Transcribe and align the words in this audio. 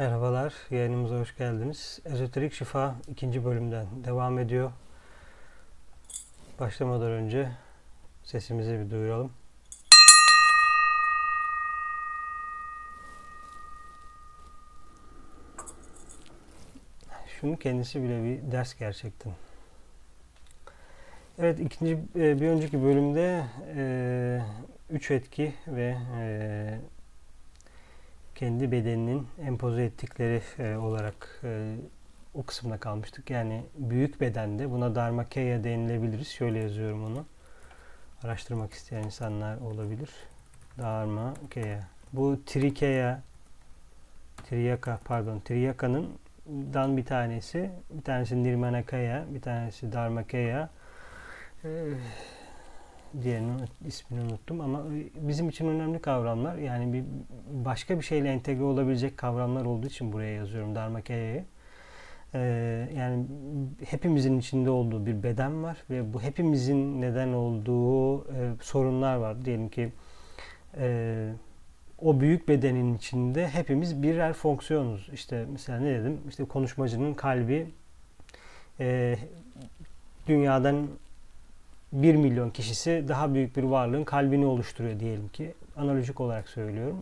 Merhabalar, 0.00 0.54
yayınımıza 0.70 1.16
hoş 1.16 1.36
geldiniz. 1.36 2.00
Ezoterik 2.04 2.52
Şifa 2.52 2.94
ikinci 3.08 3.44
bölümden 3.44 3.86
devam 4.04 4.38
ediyor. 4.38 4.72
Başlamadan 6.60 7.10
önce 7.10 7.48
sesimizi 8.22 8.78
bir 8.78 8.90
duyuralım. 8.90 9.32
Şunun 17.26 17.56
kendisi 17.56 18.02
bile 18.02 18.24
bir 18.24 18.52
ders 18.52 18.74
gerçekten. 18.74 19.32
Evet, 21.38 21.60
ikinci 21.60 21.92
e, 22.16 22.40
bir 22.40 22.48
önceki 22.48 22.82
bölümde 22.82 23.44
e, 23.76 24.40
üç 24.90 25.10
etki 25.10 25.54
ve 25.66 25.96
e, 26.18 26.80
kendi 28.40 28.72
bedeninin 28.72 29.28
empoze 29.46 29.84
ettikleri 29.84 30.42
e, 30.58 30.76
olarak 30.76 31.40
e, 31.44 31.76
o 32.34 32.42
kısımda 32.42 32.78
kalmıştık. 32.78 33.30
Yani 33.30 33.62
büyük 33.74 34.20
bedende 34.20 34.70
buna 34.70 34.94
Dharmakaya 34.94 35.64
denilebiliriz. 35.64 36.28
Şöyle 36.28 36.58
yazıyorum 36.58 37.04
onu. 37.04 37.24
Araştırmak 38.22 38.72
isteyen 38.72 39.02
insanlar 39.02 39.58
olabilir. 39.58 40.10
Dharmakaya. 40.78 41.80
Bu 42.12 42.40
Trikeya 42.46 43.22
Triyaka 44.48 45.00
pardon 45.04 45.40
Triyaka'nın 45.40 46.08
dan 46.46 46.96
bir 46.96 47.04
tanesi. 47.04 47.70
Bir 47.90 48.02
tanesi 48.02 48.42
Nirmanakaya, 48.42 49.24
bir 49.34 49.40
tanesi 49.40 49.92
Dharmakaya. 49.92 50.70
Ee, 51.64 51.68
diğerinin 53.22 53.60
ismini 53.86 54.20
unuttum 54.20 54.60
ama 54.60 54.82
bizim 55.14 55.48
için 55.48 55.68
önemli 55.68 55.98
kavramlar. 55.98 56.56
Yani 56.56 56.92
bir 56.92 57.04
başka 57.64 57.98
bir 57.98 58.04
şeyle 58.04 58.28
entegre 58.28 58.62
olabilecek 58.62 59.16
kavramlar 59.16 59.64
olduğu 59.64 59.86
için 59.86 60.12
buraya 60.12 60.34
yazıyorum 60.34 60.74
Dharmakaya'yı. 60.74 61.44
Ee, 62.34 62.88
yani 62.96 63.24
hepimizin 63.84 64.38
içinde 64.38 64.70
olduğu 64.70 65.06
bir 65.06 65.22
beden 65.22 65.62
var 65.62 65.76
ve 65.90 66.14
bu 66.14 66.22
hepimizin 66.22 67.00
neden 67.00 67.32
olduğu 67.32 68.24
e, 68.24 68.52
sorunlar 68.60 69.16
var. 69.16 69.44
Diyelim 69.44 69.68
ki 69.68 69.92
e, 70.78 71.32
o 71.98 72.20
büyük 72.20 72.48
bedenin 72.48 72.96
içinde 72.96 73.48
hepimiz 73.48 74.02
birer 74.02 74.32
fonksiyonuz. 74.32 75.08
İşte 75.12 75.46
mesela 75.52 75.80
ne 75.80 76.00
dedim? 76.00 76.20
İşte 76.28 76.44
konuşmacının 76.44 77.14
kalbi 77.14 77.66
e, 78.80 79.16
dünyadan 80.26 80.88
1 81.92 82.14
milyon 82.14 82.50
kişisi 82.50 83.04
daha 83.08 83.34
büyük 83.34 83.56
bir 83.56 83.62
varlığın 83.62 84.04
kalbini 84.04 84.46
oluşturuyor 84.46 85.00
diyelim 85.00 85.28
ki. 85.28 85.54
Analojik 85.76 86.20
olarak 86.20 86.48
söylüyorum. 86.48 86.96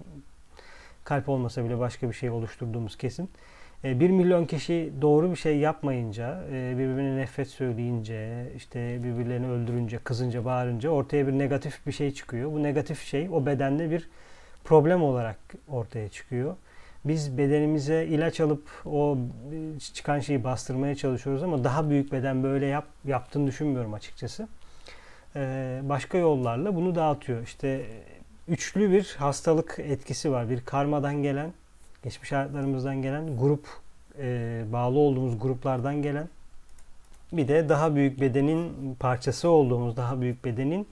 Kalp 1.04 1.28
olmasa 1.28 1.64
bile 1.64 1.78
başka 1.78 2.08
bir 2.08 2.14
şey 2.14 2.30
oluşturduğumuz 2.30 2.96
kesin. 2.96 3.30
1 3.84 4.08
e, 4.10 4.12
milyon 4.12 4.44
kişi 4.44 4.92
doğru 5.00 5.30
bir 5.30 5.36
şey 5.36 5.58
yapmayınca, 5.58 6.44
e, 6.52 6.72
birbirine 6.72 7.16
nefret 7.16 7.48
söyleyince, 7.48 8.52
işte 8.56 8.98
birbirlerini 9.02 9.46
öldürünce, 9.46 9.98
kızınca, 9.98 10.44
bağırınca 10.44 10.90
ortaya 10.90 11.26
bir 11.26 11.32
negatif 11.32 11.86
bir 11.86 11.92
şey 11.92 12.14
çıkıyor. 12.14 12.52
Bu 12.52 12.62
negatif 12.62 13.04
şey 13.04 13.28
o 13.32 13.46
bedende 13.46 13.90
bir 13.90 14.08
problem 14.64 15.02
olarak 15.02 15.36
ortaya 15.68 16.08
çıkıyor. 16.08 16.56
Biz 17.04 17.38
bedenimize 17.38 18.06
ilaç 18.06 18.40
alıp 18.40 18.68
o 18.86 19.18
çıkan 19.94 20.20
şeyi 20.20 20.44
bastırmaya 20.44 20.94
çalışıyoruz 20.94 21.42
ama 21.42 21.64
daha 21.64 21.90
büyük 21.90 22.12
beden 22.12 22.42
böyle 22.42 22.66
yap, 22.66 22.86
yaptığını 23.04 23.46
düşünmüyorum 23.46 23.94
açıkçası. 23.94 24.48
Ee, 25.38 25.80
başka 25.82 26.18
yollarla 26.18 26.74
bunu 26.74 26.94
dağıtıyor. 26.94 27.42
İşte 27.42 27.86
üçlü 28.48 28.90
bir 28.90 29.16
hastalık 29.18 29.76
etkisi 29.78 30.32
var. 30.32 30.50
Bir 30.50 30.64
karmadan 30.64 31.22
gelen, 31.22 31.52
geçmiş 32.04 32.32
hayatlarımızdan 32.32 33.02
gelen, 33.02 33.36
grup 33.36 33.68
e, 34.18 34.64
bağlı 34.72 34.98
olduğumuz 34.98 35.38
gruplardan 35.38 36.02
gelen, 36.02 36.28
bir 37.32 37.48
de 37.48 37.68
daha 37.68 37.94
büyük 37.94 38.20
bedenin 38.20 38.94
parçası 38.94 39.48
olduğumuz 39.48 39.96
daha 39.96 40.20
büyük 40.20 40.44
bedenin 40.44 40.88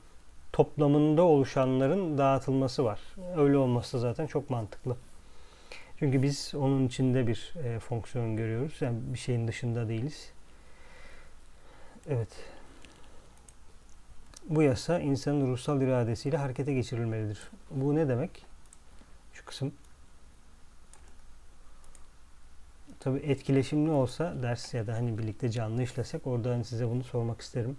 toplamında 0.53 1.23
oluşanların 1.23 2.19
dağıtılması 2.19 2.85
var. 2.85 3.01
Öyle 3.37 3.57
olması 3.57 4.01
zaten 4.01 4.27
çok 4.27 4.51
mantıklı. 4.51 4.97
Çünkü 5.99 6.23
biz 6.23 6.53
onun 6.55 6.87
içinde 6.87 7.27
bir 7.27 7.55
e, 7.65 7.79
fonksiyon 7.79 8.37
görüyoruz. 8.37 8.75
Yani 8.81 8.99
bir 9.13 9.19
şeyin 9.19 9.49
dışında 9.49 9.89
değiliz. 9.89 10.31
Evet. 12.09 12.56
Bu 14.51 14.63
yasa 14.63 15.01
insanın 15.01 15.47
ruhsal 15.47 15.83
iradesiyle 15.83 16.37
harekete 16.37 16.75
geçirilmelidir. 16.75 17.39
Bu 17.71 17.95
ne 17.95 18.09
demek? 18.09 18.47
Şu 19.33 19.45
kısım. 19.45 19.73
Tabi 23.01 23.19
etkileşimli 23.19 23.91
olsa 23.91 24.43
ders 24.43 24.75
ya 24.75 24.87
da 24.87 24.95
hani 24.95 25.19
birlikte 25.19 25.51
canlı 25.51 25.83
işlesek 25.83 26.27
orada 26.27 26.51
hani 26.51 26.65
size 26.65 26.89
bunu 26.89 27.05
sormak 27.05 27.41
isterim. 27.41 27.77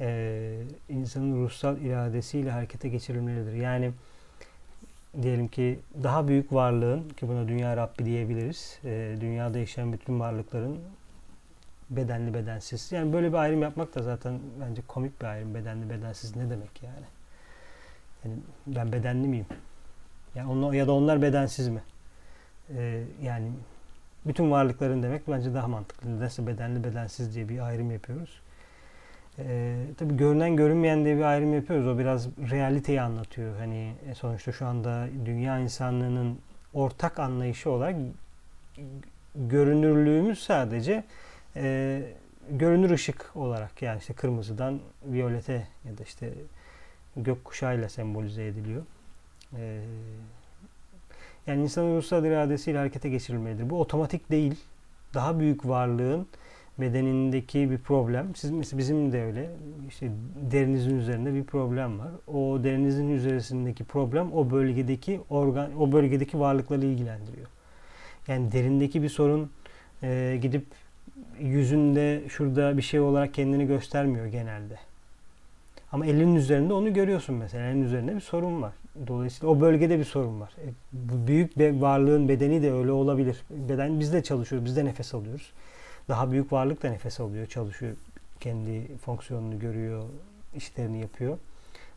Ee, 0.00 0.62
insanın 0.88 1.44
ruhsal 1.44 1.80
iradesiyle 1.80 2.50
harekete 2.50 2.88
geçirilmelidir. 2.88 3.52
Yani 3.52 3.92
diyelim 5.22 5.48
ki 5.48 5.80
daha 6.02 6.28
büyük 6.28 6.52
varlığın 6.52 7.08
ki 7.08 7.28
buna 7.28 7.48
dünya 7.48 7.76
Rabbi 7.76 8.04
diyebiliriz. 8.04 8.78
E, 8.84 9.16
dünyada 9.20 9.58
yaşayan 9.58 9.92
bütün 9.92 10.20
varlıkların 10.20 10.78
bedenli 11.96 12.34
bedensiz. 12.34 12.92
Yani 12.92 13.12
böyle 13.12 13.28
bir 13.28 13.36
ayrım 13.36 13.62
yapmak 13.62 13.94
da 13.94 14.02
zaten 14.02 14.40
bence 14.60 14.82
komik 14.88 15.20
bir 15.20 15.26
ayrım. 15.26 15.54
Bedenli 15.54 15.90
bedensiz 15.90 16.36
ne 16.36 16.50
demek 16.50 16.82
yani? 16.82 17.06
Yani 18.24 18.36
ben 18.66 18.92
bedenli 18.92 19.28
miyim? 19.28 19.46
Yani 20.34 20.50
onlar, 20.50 20.72
ya 20.72 20.86
da 20.86 20.92
onlar 20.92 21.22
bedensiz 21.22 21.68
mi? 21.68 21.82
Ee, 22.76 23.02
yani 23.22 23.50
bütün 24.26 24.50
varlıkların 24.50 25.02
demek 25.02 25.28
bence 25.28 25.54
daha 25.54 25.68
mantıklı. 25.68 26.16
Nedense 26.16 26.46
bedenli 26.46 26.84
bedensiz 26.84 27.34
diye 27.34 27.48
bir 27.48 27.66
ayrım 27.66 27.90
yapıyoruz. 27.90 28.40
Ee, 29.38 29.84
tabii 29.98 30.16
görünen 30.16 30.56
görünmeyen 30.56 31.04
diye 31.04 31.16
bir 31.16 31.22
ayrım 31.22 31.54
yapıyoruz. 31.54 31.86
O 31.86 31.98
biraz 31.98 32.28
realiteyi 32.50 33.00
anlatıyor. 33.00 33.56
Hani 33.58 33.94
e, 34.10 34.14
sonuçta 34.14 34.52
şu 34.52 34.66
anda 34.66 35.08
dünya 35.24 35.58
insanlığının 35.58 36.38
ortak 36.74 37.18
anlayışı 37.18 37.70
olarak 37.70 37.96
görünürlüğümüz 39.34 40.38
sadece 40.42 41.04
e, 41.56 42.02
görünür 42.50 42.90
ışık 42.90 43.30
olarak 43.34 43.82
yani 43.82 43.98
işte 43.98 44.14
kırmızıdan 44.14 44.80
viyolete 45.04 45.66
ya 45.84 45.98
da 45.98 46.02
işte 46.02 46.32
gökkuşağıyla 47.16 47.88
sembolize 47.88 48.46
ediliyor. 48.46 48.82
E, 49.56 49.80
yani 51.46 51.62
insanın 51.62 51.96
ruhsal 51.96 52.24
iradesiyle 52.24 52.78
harekete 52.78 53.08
geçirilmelidir. 53.08 53.70
Bu 53.70 53.80
otomatik 53.80 54.30
değil. 54.30 54.54
Daha 55.14 55.38
büyük 55.38 55.68
varlığın 55.68 56.26
bedenindeki 56.78 57.70
bir 57.70 57.78
problem. 57.78 58.34
Siz 58.36 58.50
mesela 58.50 58.78
bizim 58.78 59.12
de 59.12 59.22
öyle. 59.22 59.50
İşte 59.88 60.10
derinizin 60.50 60.98
üzerinde 60.98 61.34
bir 61.34 61.44
problem 61.44 61.98
var. 61.98 62.10
O 62.26 62.64
derinizin 62.64 63.08
üzerindeki 63.08 63.84
problem 63.84 64.32
o 64.32 64.50
bölgedeki 64.50 65.20
organ 65.30 65.80
o 65.80 65.92
bölgedeki 65.92 66.40
varlıkları 66.40 66.86
ilgilendiriyor. 66.86 67.46
Yani 68.28 68.52
derindeki 68.52 69.02
bir 69.02 69.08
sorun 69.08 69.50
e, 70.02 70.38
gidip 70.42 70.66
yüzünde 71.40 72.22
şurada 72.28 72.76
bir 72.76 72.82
şey 72.82 73.00
olarak 73.00 73.34
kendini 73.34 73.66
göstermiyor 73.66 74.26
genelde. 74.26 74.78
Ama 75.92 76.06
elinin 76.06 76.34
üzerinde 76.34 76.72
onu 76.72 76.92
görüyorsun 76.92 77.34
mesela. 77.34 77.66
Elinin 77.66 77.84
üzerinde 77.84 78.14
bir 78.14 78.20
sorun 78.20 78.62
var. 78.62 78.72
Dolayısıyla 79.06 79.54
o 79.54 79.60
bölgede 79.60 79.98
bir 79.98 80.04
sorun 80.04 80.40
var. 80.40 80.52
E, 80.58 80.68
büyük 81.26 81.58
bir 81.58 81.80
varlığın 81.80 82.28
bedeni 82.28 82.62
de 82.62 82.72
öyle 82.72 82.92
olabilir. 82.92 83.42
Beden 83.50 84.00
biz 84.00 84.12
de 84.12 84.22
çalışıyoruz, 84.22 84.66
biz 84.66 84.76
de 84.76 84.84
nefes 84.84 85.14
alıyoruz. 85.14 85.52
Daha 86.08 86.30
büyük 86.30 86.52
varlık 86.52 86.82
da 86.82 86.90
nefes 86.90 87.20
alıyor, 87.20 87.46
çalışıyor. 87.46 87.96
Kendi 88.40 88.96
fonksiyonunu 88.96 89.58
görüyor, 89.58 90.02
işlerini 90.56 91.00
yapıyor. 91.00 91.38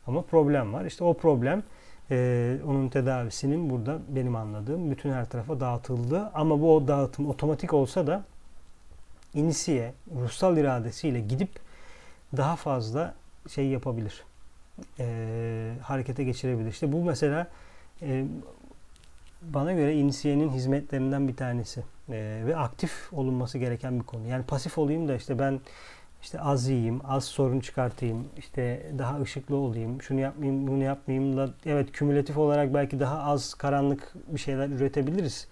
Ama 0.08 0.22
problem 0.22 0.74
var. 0.74 0.86
İşte 0.86 1.04
o 1.04 1.14
problem 1.14 1.64
e, 2.12 2.58
onun 2.68 2.90
tedavisinin 2.90 3.70
burada 3.70 4.00
benim 4.10 4.36
anladığım 4.36 4.92
bütün 4.92 5.12
her 5.12 5.30
tarafa 5.30 5.60
dağıtıldı. 5.60 6.32
Ama 6.34 6.62
bu 6.62 6.88
dağıtım 6.88 7.30
otomatik 7.30 7.74
olsa 7.74 8.08
da 8.08 8.24
inisiye, 9.36 9.94
ruhsal 10.16 10.58
iradesiyle 10.58 11.20
gidip 11.20 11.50
daha 12.38 12.56
fazla 12.56 13.14
şey 13.50 13.68
yapabilir. 13.68 14.24
E, 15.00 15.74
harekete 15.82 16.24
geçirebilir. 16.24 16.70
İşte 16.70 16.92
bu 16.92 17.04
mesela 17.04 17.48
e, 18.02 18.26
bana 19.42 19.74
göre 19.74 19.96
inisiyenin 19.96 20.50
hizmetlerinden 20.50 21.28
bir 21.28 21.36
tanesi. 21.36 21.84
E, 22.10 22.44
ve 22.46 22.58
aktif 22.58 23.14
olunması 23.14 23.58
gereken 23.58 24.00
bir 24.00 24.06
konu. 24.06 24.28
Yani 24.28 24.46
pasif 24.46 24.78
olayım 24.78 25.08
da 25.08 25.16
işte 25.16 25.40
ben 25.40 25.60
işte 26.22 26.40
az 26.40 26.68
yiyeyim, 26.68 27.02
az 27.08 27.26
sorun 27.26 27.60
çıkartayım, 27.60 28.28
işte 28.38 28.92
daha 28.98 29.22
ışıklı 29.22 29.56
olayım, 29.56 30.02
şunu 30.02 30.20
yapmayayım, 30.20 30.68
bunu 30.68 30.84
yapmayayım 30.84 31.38
da 31.38 31.50
evet 31.66 31.92
kümülatif 31.92 32.38
olarak 32.38 32.74
belki 32.74 33.00
daha 33.00 33.24
az 33.24 33.54
karanlık 33.54 34.14
bir 34.28 34.40
şeyler 34.40 34.70
üretebiliriz. 34.70 35.48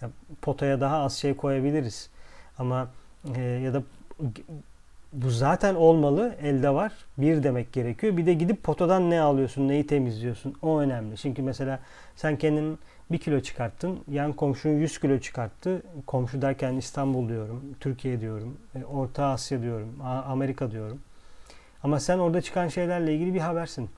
Ya, 0.00 0.10
potaya 0.42 0.80
daha 0.80 0.98
az 0.98 1.16
şey 1.16 1.36
koyabiliriz. 1.36 2.10
Ama 2.58 2.88
e, 3.36 3.42
ya 3.42 3.74
da 3.74 3.82
bu 5.12 5.30
zaten 5.30 5.74
olmalı. 5.74 6.34
Elde 6.42 6.70
var. 6.70 6.92
Bir 7.18 7.42
demek 7.42 7.72
gerekiyor. 7.72 8.16
Bir 8.16 8.26
de 8.26 8.34
gidip 8.34 8.62
potadan 8.62 9.10
ne 9.10 9.20
alıyorsun, 9.20 9.68
neyi 9.68 9.86
temizliyorsun. 9.86 10.54
O 10.62 10.80
önemli. 10.80 11.16
Çünkü 11.16 11.42
mesela 11.42 11.80
sen 12.16 12.36
kendin 12.36 12.78
bir 13.12 13.18
kilo 13.18 13.40
çıkarttın. 13.40 13.98
Yan 14.10 14.32
komşun 14.32 14.70
100 14.70 15.00
kilo 15.00 15.18
çıkarttı. 15.18 15.82
Komşu 16.06 16.42
derken 16.42 16.74
İstanbul 16.74 17.28
diyorum, 17.28 17.62
Türkiye 17.80 18.20
diyorum, 18.20 18.56
e, 18.74 18.84
Orta 18.84 19.24
Asya 19.24 19.62
diyorum, 19.62 19.88
Amerika 20.26 20.70
diyorum. 20.70 21.00
Ama 21.82 22.00
sen 22.00 22.18
orada 22.18 22.40
çıkan 22.40 22.68
şeylerle 22.68 23.14
ilgili 23.14 23.34
bir 23.34 23.40
habersin. 23.40 23.90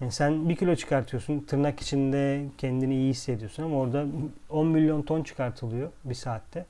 Yani 0.00 0.12
sen 0.12 0.48
bir 0.48 0.56
kilo 0.56 0.76
çıkartıyorsun. 0.76 1.40
Tırnak 1.40 1.80
içinde 1.80 2.44
kendini 2.58 2.94
iyi 2.94 3.10
hissediyorsun 3.10 3.62
ama 3.62 3.76
orada 3.76 4.06
10 4.50 4.66
milyon 4.66 5.02
ton 5.02 5.22
çıkartılıyor 5.22 5.90
bir 6.04 6.14
saatte. 6.14 6.66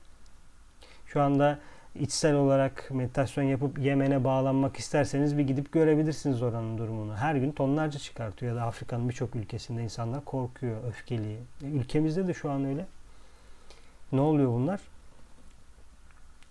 Şu 1.13 1.21
anda 1.21 1.59
içsel 1.99 2.35
olarak 2.35 2.91
meditasyon 2.91 3.43
yapıp 3.43 3.79
Yemen'e 3.79 4.23
bağlanmak 4.23 4.77
isterseniz 4.77 5.37
bir 5.37 5.47
gidip 5.47 5.71
görebilirsiniz 5.71 6.41
oranın 6.41 6.77
durumunu. 6.77 7.15
Her 7.15 7.35
gün 7.35 7.51
tonlarca 7.51 7.99
çıkartıyor 7.99 8.51
ya 8.51 8.61
da 8.61 8.63
Afrika'nın 8.63 9.09
birçok 9.09 9.35
ülkesinde 9.35 9.83
insanlar 9.83 10.25
korkuyor, 10.25 10.83
öfkeli. 10.87 11.37
E, 11.63 11.65
ülkemizde 11.65 12.27
de 12.27 12.33
şu 12.33 12.51
an 12.51 12.65
öyle. 12.65 12.85
Ne 14.11 14.21
oluyor 14.21 14.49
bunlar? 14.51 14.81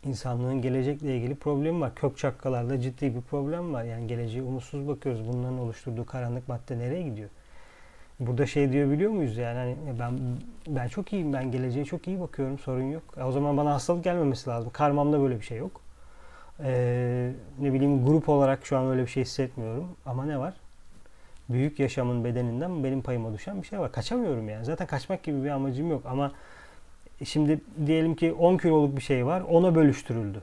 İnsanlığın 0.05 0.63
gelecekle 0.63 1.17
ilgili 1.17 1.35
problemi 1.35 1.81
var. 1.81 1.95
Kök 1.95 2.19
çakkalarda 2.19 2.81
ciddi 2.81 3.15
bir 3.15 3.21
problem 3.21 3.73
var. 3.73 3.85
Yani 3.85 4.07
geleceğe 4.07 4.43
umutsuz 4.43 4.89
bakıyoruz. 4.89 5.29
Bunların 5.29 5.59
oluşturduğu 5.59 6.07
karanlık 6.07 6.49
madde 6.49 6.79
nereye 6.79 7.03
gidiyor? 7.03 7.29
Burada 8.21 8.47
şey 8.47 8.73
diyor 8.73 8.91
biliyor 8.91 9.11
muyuz 9.11 9.37
yani 9.37 9.59
hani 9.59 9.77
ben 10.01 10.19
ben 10.67 10.89
çok 10.89 11.13
iyiyim 11.13 11.33
ben 11.33 11.51
geleceğe 11.51 11.85
çok 11.85 12.09
iyi 12.09 12.21
bakıyorum 12.21 12.59
sorun 12.59 12.91
yok. 12.91 13.03
E 13.17 13.23
o 13.23 13.33
zaman 13.33 13.57
bana 13.57 13.75
hastalık 13.75 14.05
gelmemesi 14.05 14.51
lazım. 14.51 14.71
Karmamda 14.73 15.21
böyle 15.21 15.37
bir 15.37 15.45
şey 15.45 15.59
yok. 15.59 15.81
Ee, 16.65 17.33
ne 17.61 17.73
bileyim 17.73 18.07
grup 18.07 18.29
olarak 18.29 18.67
şu 18.67 18.79
an 18.79 18.87
öyle 18.87 19.03
bir 19.03 19.07
şey 19.07 19.25
hissetmiyorum. 19.25 19.89
Ama 20.07 20.25
ne 20.25 20.39
var? 20.39 20.55
Büyük 21.49 21.79
yaşamın 21.79 22.25
bedeninden 22.25 22.85
benim 22.85 23.03
payıma 23.03 23.33
düşen 23.33 23.63
bir 23.63 23.67
şey 23.67 23.79
var. 23.79 23.93
Kaçamıyorum 23.93 24.49
yani. 24.49 24.65
Zaten 24.65 24.87
kaçmak 24.87 25.23
gibi 25.23 25.45
bir 25.45 25.51
amacım 25.51 25.91
yok 25.91 26.03
ama 26.07 26.33
şimdi 27.25 27.61
diyelim 27.87 28.15
ki 28.15 28.33
10 28.33 28.57
kiloluk 28.57 28.97
bir 28.97 29.03
şey 29.03 29.27
var. 29.27 29.41
Ona 29.41 29.75
bölüştürüldü. 29.75 30.43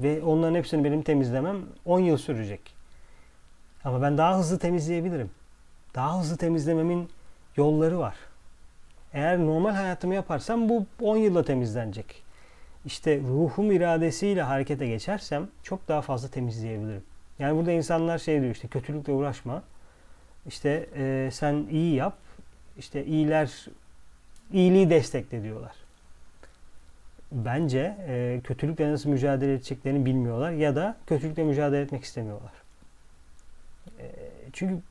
Ve 0.00 0.22
onların 0.22 0.54
hepsini 0.54 0.84
benim 0.84 1.02
temizlemem 1.02 1.56
10 1.84 2.00
yıl 2.00 2.16
sürecek. 2.16 2.60
Ama 3.84 4.02
ben 4.02 4.18
daha 4.18 4.38
hızlı 4.38 4.58
temizleyebilirim 4.58 5.30
daha 5.94 6.20
hızlı 6.20 6.36
temizlememin 6.36 7.08
yolları 7.56 7.98
var. 7.98 8.14
Eğer 9.12 9.38
normal 9.38 9.72
hayatımı 9.72 10.14
yaparsam 10.14 10.68
bu 10.68 10.86
10 11.02 11.16
yılda 11.16 11.44
temizlenecek. 11.44 12.22
İşte 12.84 13.20
ruhum 13.20 13.72
iradesiyle 13.72 14.42
harekete 14.42 14.86
geçersem 14.86 15.48
çok 15.62 15.88
daha 15.88 16.02
fazla 16.02 16.28
temizleyebilirim. 16.28 17.02
Yani 17.38 17.58
burada 17.58 17.72
insanlar 17.72 18.18
şey 18.18 18.40
diyor 18.40 18.54
işte 18.54 18.68
kötülükle 18.68 19.12
uğraşma. 19.12 19.62
İşte 20.46 20.86
e, 20.96 21.30
sen 21.32 21.66
iyi 21.70 21.94
yap. 21.94 22.16
İşte 22.78 23.04
iyiler 23.04 23.66
iyiliği 24.52 24.90
destekle 24.90 25.42
diyorlar. 25.42 25.72
Bence 27.32 27.96
e, 28.08 28.40
kötülükle 28.44 28.92
nasıl 28.92 29.10
mücadele 29.10 29.54
edeceklerini 29.54 30.06
bilmiyorlar 30.06 30.50
ya 30.50 30.76
da 30.76 30.96
kötülükle 31.06 31.44
mücadele 31.44 31.80
etmek 31.80 32.04
istemiyorlar. 32.04 32.52
E, 33.98 34.06
çünkü 34.52 34.82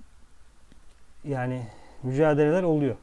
yani 1.23 1.67
mücadeleler 2.03 2.63
oluyor. 2.63 2.95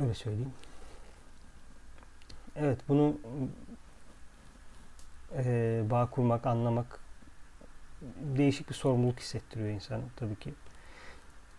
Öyle 0.00 0.14
söyleyeyim. 0.14 0.52
Evet 2.56 2.78
bunu 2.88 3.16
e, 5.36 5.82
bağ 5.90 6.10
kurmak, 6.10 6.46
anlamak 6.46 7.00
değişik 8.20 8.68
bir 8.68 8.74
sorumluluk 8.74 9.20
hissettiriyor 9.20 9.68
insana 9.68 10.02
tabii 10.16 10.36
ki. 10.36 10.54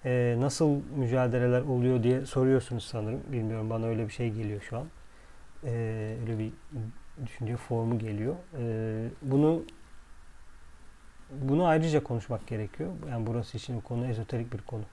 E, 0.05 0.35
nasıl 0.39 0.79
mücadeleler 0.95 1.61
oluyor 1.61 2.03
diye 2.03 2.25
soruyorsunuz 2.25 2.83
sanırım. 2.83 3.21
Bilmiyorum 3.31 3.69
bana 3.69 3.85
öyle 3.85 4.07
bir 4.07 4.13
şey 4.13 4.29
geliyor 4.31 4.61
şu 4.61 4.77
an. 4.77 4.87
E, 5.63 5.71
öyle 6.21 6.39
bir 6.39 6.51
düşünce 7.25 7.57
formu 7.57 7.99
geliyor. 7.99 8.35
E, 8.59 9.09
bunu 9.21 9.63
bunu 11.31 11.65
ayrıca 11.65 12.03
konuşmak 12.03 12.47
gerekiyor. 12.47 12.91
Yani 13.09 13.27
burası 13.27 13.57
için 13.57 13.81
konu 13.81 14.07
ezoterik 14.07 14.53
bir 14.53 14.61
konu. 14.61 14.83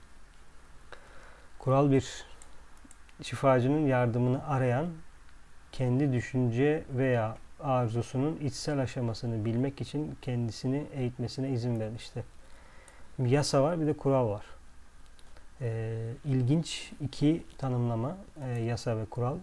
Kural 1.59 1.91
bir 1.91 2.25
şifacının 3.21 3.87
yardımını 3.87 4.47
arayan 4.47 4.87
kendi 5.71 6.13
düşünce 6.13 6.83
veya 6.89 7.37
arzusunun 7.59 8.37
içsel 8.37 8.79
aşamasını 8.79 9.45
bilmek 9.45 9.81
için 9.81 10.17
kendisini 10.21 10.85
eğitmesine 10.93 11.49
izin 11.49 11.79
verin. 11.79 11.95
İşte 11.95 12.23
bir 13.19 13.29
yasa 13.29 13.63
var 13.63 13.81
bir 13.81 13.87
de 13.87 13.93
kural 13.93 14.29
var. 14.29 14.45
Ee, 15.61 16.11
ilginç 16.25 16.91
iki 17.01 17.43
tanımlama 17.57 18.17
e, 18.43 18.59
yasa 18.59 18.97
ve 18.97 19.05
kural. 19.05 19.37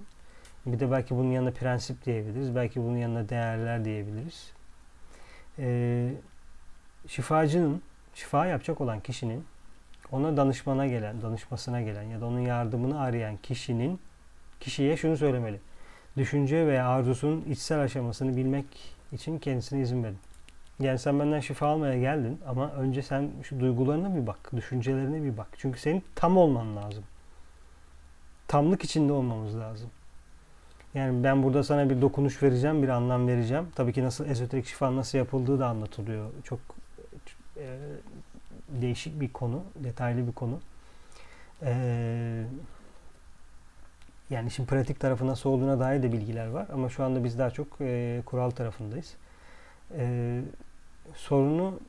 Bir 0.66 0.80
de 0.80 0.90
belki 0.90 1.16
bunun 1.16 1.30
yanına 1.30 1.50
prensip 1.50 2.04
diyebiliriz. 2.04 2.54
Belki 2.54 2.82
bunun 2.82 2.96
yanına 2.96 3.28
değerler 3.28 3.84
diyebiliriz. 3.84 4.52
Ee, 5.58 6.12
şifacının, 7.08 7.82
şifa 8.14 8.46
yapacak 8.46 8.80
olan 8.80 9.00
kişinin 9.00 9.44
ona 10.12 10.36
danışmana 10.36 10.86
gelen, 10.86 11.22
danışmasına 11.22 11.82
gelen 11.82 12.02
ya 12.02 12.20
da 12.20 12.26
onun 12.26 12.40
yardımını 12.40 13.00
arayan 13.00 13.36
kişinin 13.36 14.00
kişiye 14.60 14.96
şunu 14.96 15.16
söylemeli. 15.16 15.60
Düşünce 16.16 16.66
veya 16.66 16.88
arzusunun 16.88 17.44
içsel 17.50 17.80
aşamasını 17.80 18.36
bilmek 18.36 18.66
için 19.12 19.38
kendisine 19.38 19.80
izin 19.80 20.04
verin. 20.04 20.18
Yani 20.80 20.98
sen 20.98 21.20
benden 21.20 21.40
şifa 21.40 21.66
almaya 21.66 21.98
geldin 21.98 22.40
ama 22.46 22.70
önce 22.70 23.02
sen 23.02 23.30
şu 23.42 23.60
duygularına 23.60 24.16
bir 24.16 24.26
bak, 24.26 24.50
düşüncelerine 24.56 25.22
bir 25.22 25.36
bak. 25.36 25.46
Çünkü 25.58 25.80
senin 25.80 26.04
tam 26.14 26.36
olman 26.36 26.76
lazım. 26.76 27.04
Tamlık 28.48 28.84
içinde 28.84 29.12
olmamız 29.12 29.58
lazım. 29.58 29.90
Yani 30.94 31.24
ben 31.24 31.42
burada 31.42 31.62
sana 31.62 31.90
bir 31.90 32.02
dokunuş 32.02 32.42
vereceğim, 32.42 32.82
bir 32.82 32.88
anlam 32.88 33.28
vereceğim. 33.28 33.66
Tabii 33.74 33.92
ki 33.92 34.04
nasıl 34.04 34.26
ezoterik 34.26 34.66
şifa 34.66 34.96
nasıl 34.96 35.18
yapıldığı 35.18 35.58
da 35.58 35.66
anlatılıyor. 35.66 36.30
Çok 36.44 36.60
e, 37.56 37.78
değişik 38.68 39.20
bir 39.20 39.32
konu, 39.32 39.62
detaylı 39.84 40.26
bir 40.26 40.32
konu. 40.32 40.60
E, 41.62 42.44
yani 44.30 44.48
işin 44.48 44.66
pratik 44.66 45.00
tarafı 45.00 45.26
nasıl 45.26 45.50
olduğuna 45.50 45.80
dair 45.80 46.02
de 46.02 46.12
bilgiler 46.12 46.46
var 46.46 46.66
ama 46.72 46.88
şu 46.88 47.04
anda 47.04 47.24
biz 47.24 47.38
daha 47.38 47.50
çok 47.50 47.66
e, 47.80 48.22
kural 48.26 48.50
tarafındayız. 48.50 49.14
E, 49.96 50.40
sorunu 51.14 51.80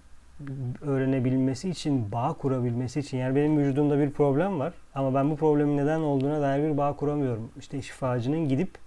öğrenebilmesi 0.82 1.70
için, 1.70 2.12
bağ 2.12 2.34
kurabilmesi 2.34 3.00
için 3.00 3.18
yani 3.18 3.36
benim 3.36 3.58
vücudumda 3.58 4.00
bir 4.00 4.12
problem 4.12 4.60
var 4.60 4.74
ama 4.96 5.14
ben 5.14 5.32
bu 5.32 5.36
problemin 5.36 5.78
neden 5.78 6.00
olduğuna 6.00 6.42
dair 6.42 6.72
bir 6.72 6.78
bağ 6.78 6.96
kuramıyorum. 6.96 7.52
İşte 7.60 7.82
şifacının 7.82 8.50
gidip 8.50 8.78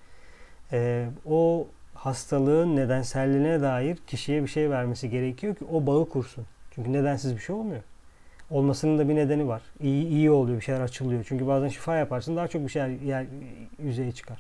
e, 0.73 1.09
o 1.27 1.67
hastalığın 1.95 2.77
nedenselliğine 2.77 3.61
dair 3.61 3.97
kişiye 4.07 4.43
bir 4.43 4.49
şey 4.49 4.71
vermesi 4.71 5.11
gerekiyor 5.11 5.55
ki 5.55 5.65
o 5.73 5.87
bağı 5.87 6.09
kursun. 6.09 6.47
Çünkü 6.77 6.93
nedensiz 6.93 7.37
bir 7.37 7.41
şey 7.41 7.57
olmuyor. 7.57 7.83
Olmasının 8.51 8.99
da 8.99 9.09
bir 9.09 9.15
nedeni 9.15 9.49
var. 9.49 9.63
İyi, 9.81 10.07
iyi 10.07 10.31
oluyor, 10.31 10.57
bir 10.57 10.65
şeyler 10.65 10.81
açılıyor. 10.81 11.25
Çünkü 11.29 11.47
bazen 11.47 11.69
şifa 11.69 11.97
yaparsın 11.97 12.37
daha 12.37 12.49
çok 12.49 12.63
bir 12.63 12.69
şeyler 12.69 12.89
yer, 12.89 13.27
yüzeye 13.83 14.13
çıkar. 14.13 14.39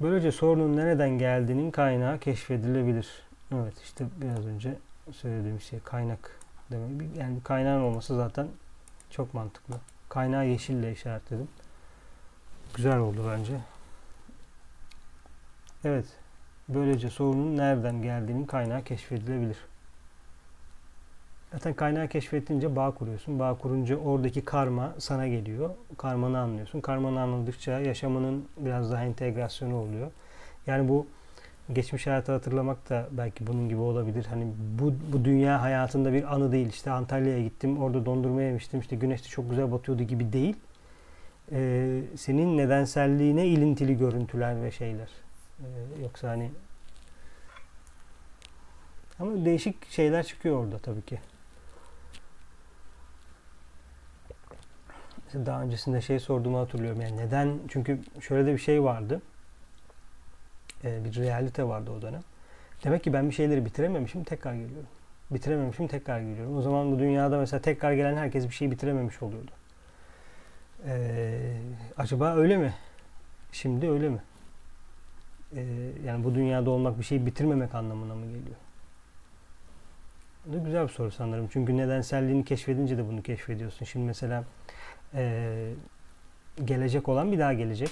Böylece 0.00 0.32
sorunun 0.32 0.76
nereden 0.76 1.10
geldiğinin 1.10 1.70
kaynağı 1.70 2.18
keşfedilebilir. 2.18 3.08
Evet 3.54 3.74
işte 3.84 4.04
biraz 4.20 4.46
önce 4.46 4.76
söylediğim 5.12 5.60
şey 5.60 5.80
kaynak 5.80 6.40
demek. 6.70 7.16
Yani 7.16 7.42
kaynağın 7.42 7.82
olması 7.82 8.16
zaten 8.16 8.48
çok 9.10 9.34
mantıklı. 9.34 9.74
Kaynağı 10.08 10.46
yeşille 10.46 10.92
işaretledim. 10.92 11.48
Güzel 12.74 12.98
oldu 12.98 13.30
bence. 13.30 13.52
Evet. 15.84 16.06
Böylece 16.68 17.10
sorunun 17.10 17.56
nereden 17.56 18.02
geldiğinin 18.02 18.46
kaynağı 18.46 18.82
keşfedilebilir. 18.84 19.56
Zaten 21.52 21.74
kaynağı 21.74 22.08
keşfettince 22.08 22.76
bağ 22.76 22.90
kuruyorsun. 22.90 23.38
Bağ 23.38 23.54
kurunca 23.54 23.96
oradaki 23.96 24.44
karma 24.44 24.94
sana 24.98 25.28
geliyor. 25.28 25.70
Karmanı 25.98 26.38
anlıyorsun. 26.38 26.80
Karmanı 26.80 27.20
anladıkça 27.20 27.80
yaşamının 27.80 28.44
biraz 28.56 28.92
daha 28.92 29.04
entegrasyonu 29.04 29.76
oluyor. 29.76 30.10
Yani 30.66 30.88
bu 30.88 31.06
geçmiş 31.72 32.06
hayatı 32.06 32.32
hatırlamak 32.32 32.90
da 32.90 33.08
belki 33.10 33.46
bunun 33.46 33.68
gibi 33.68 33.80
olabilir. 33.80 34.26
Hani 34.30 34.46
bu, 34.78 34.94
bu 35.12 35.24
dünya 35.24 35.62
hayatında 35.62 36.12
bir 36.12 36.34
anı 36.34 36.52
değil. 36.52 36.68
İşte 36.68 36.90
Antalya'ya 36.90 37.42
gittim, 37.42 37.82
orada 37.82 38.06
dondurma 38.06 38.42
yemiştim, 38.42 38.80
işte 38.80 38.96
güneş 38.96 39.24
de 39.24 39.28
çok 39.28 39.50
güzel 39.50 39.72
batıyordu 39.72 40.02
gibi 40.02 40.32
değil. 40.32 40.56
Ee, 41.52 42.00
senin 42.16 42.58
nedenselliğine 42.58 43.46
ilintili 43.46 43.98
görüntüler 43.98 44.62
ve 44.62 44.70
şeyler. 44.70 45.25
Ee, 45.60 46.02
yoksa 46.02 46.28
hani 46.28 46.50
ama 49.20 49.44
değişik 49.44 49.90
şeyler 49.90 50.26
çıkıyor 50.26 50.64
orada 50.64 50.78
tabii 50.78 51.02
ki. 51.02 51.20
Mesela 55.24 55.46
daha 55.46 55.62
öncesinde 55.62 56.00
şey 56.00 56.18
sorduğumu 56.20 56.58
hatırlıyorum. 56.58 57.00
Yani 57.00 57.16
neden? 57.16 57.58
Çünkü 57.68 58.00
şöyle 58.20 58.46
de 58.46 58.52
bir 58.52 58.58
şey 58.58 58.82
vardı. 58.82 59.22
e, 60.84 61.04
bir 61.04 61.16
realite 61.16 61.64
vardı 61.64 61.90
o 61.90 62.02
dönem. 62.02 62.22
Demek 62.84 63.04
ki 63.04 63.12
ben 63.12 63.28
bir 63.30 63.34
şeyleri 63.34 63.64
bitirememişim, 63.64 64.24
tekrar 64.24 64.54
geliyorum. 64.54 64.88
Bitirememişim, 65.30 65.86
tekrar 65.88 66.20
geliyorum. 66.20 66.56
O 66.58 66.62
zaman 66.62 66.92
bu 66.92 66.98
dünyada 66.98 67.38
mesela 67.38 67.62
tekrar 67.62 67.92
gelen 67.92 68.16
herkes 68.16 68.48
bir 68.48 68.54
şeyi 68.54 68.70
bitirememiş 68.70 69.22
oluyordu. 69.22 69.50
Ee, 70.86 71.56
acaba 71.96 72.34
öyle 72.36 72.56
mi? 72.56 72.74
Şimdi 73.52 73.90
öyle 73.90 74.08
mi? 74.08 74.20
Ee, 75.54 75.64
yani 76.06 76.24
bu 76.24 76.34
dünyada 76.34 76.70
olmak 76.70 76.98
bir 76.98 77.04
şeyi 77.04 77.26
bitirmemek 77.26 77.74
anlamına 77.74 78.14
mı 78.14 78.26
geliyor? 78.26 78.56
Bu 80.46 80.52
da 80.52 80.58
güzel 80.58 80.82
bir 80.82 80.92
soru 80.92 81.10
sanırım. 81.10 81.48
Çünkü 81.52 81.76
nedenselliğini 81.76 82.44
keşfedince 82.44 82.98
de 82.98 83.08
bunu 83.08 83.22
keşfediyorsun. 83.22 83.84
Şimdi 83.84 84.06
mesela 84.06 84.44
e, 85.14 85.72
gelecek 86.64 87.08
olan 87.08 87.32
bir 87.32 87.38
daha 87.38 87.52
gelecek. 87.52 87.90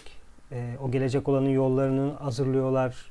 E, 0.53 0.77
o 0.83 0.91
gelecek 0.91 1.29
olanın 1.29 1.49
yollarını 1.49 2.13
hazırlıyorlar, 2.13 3.11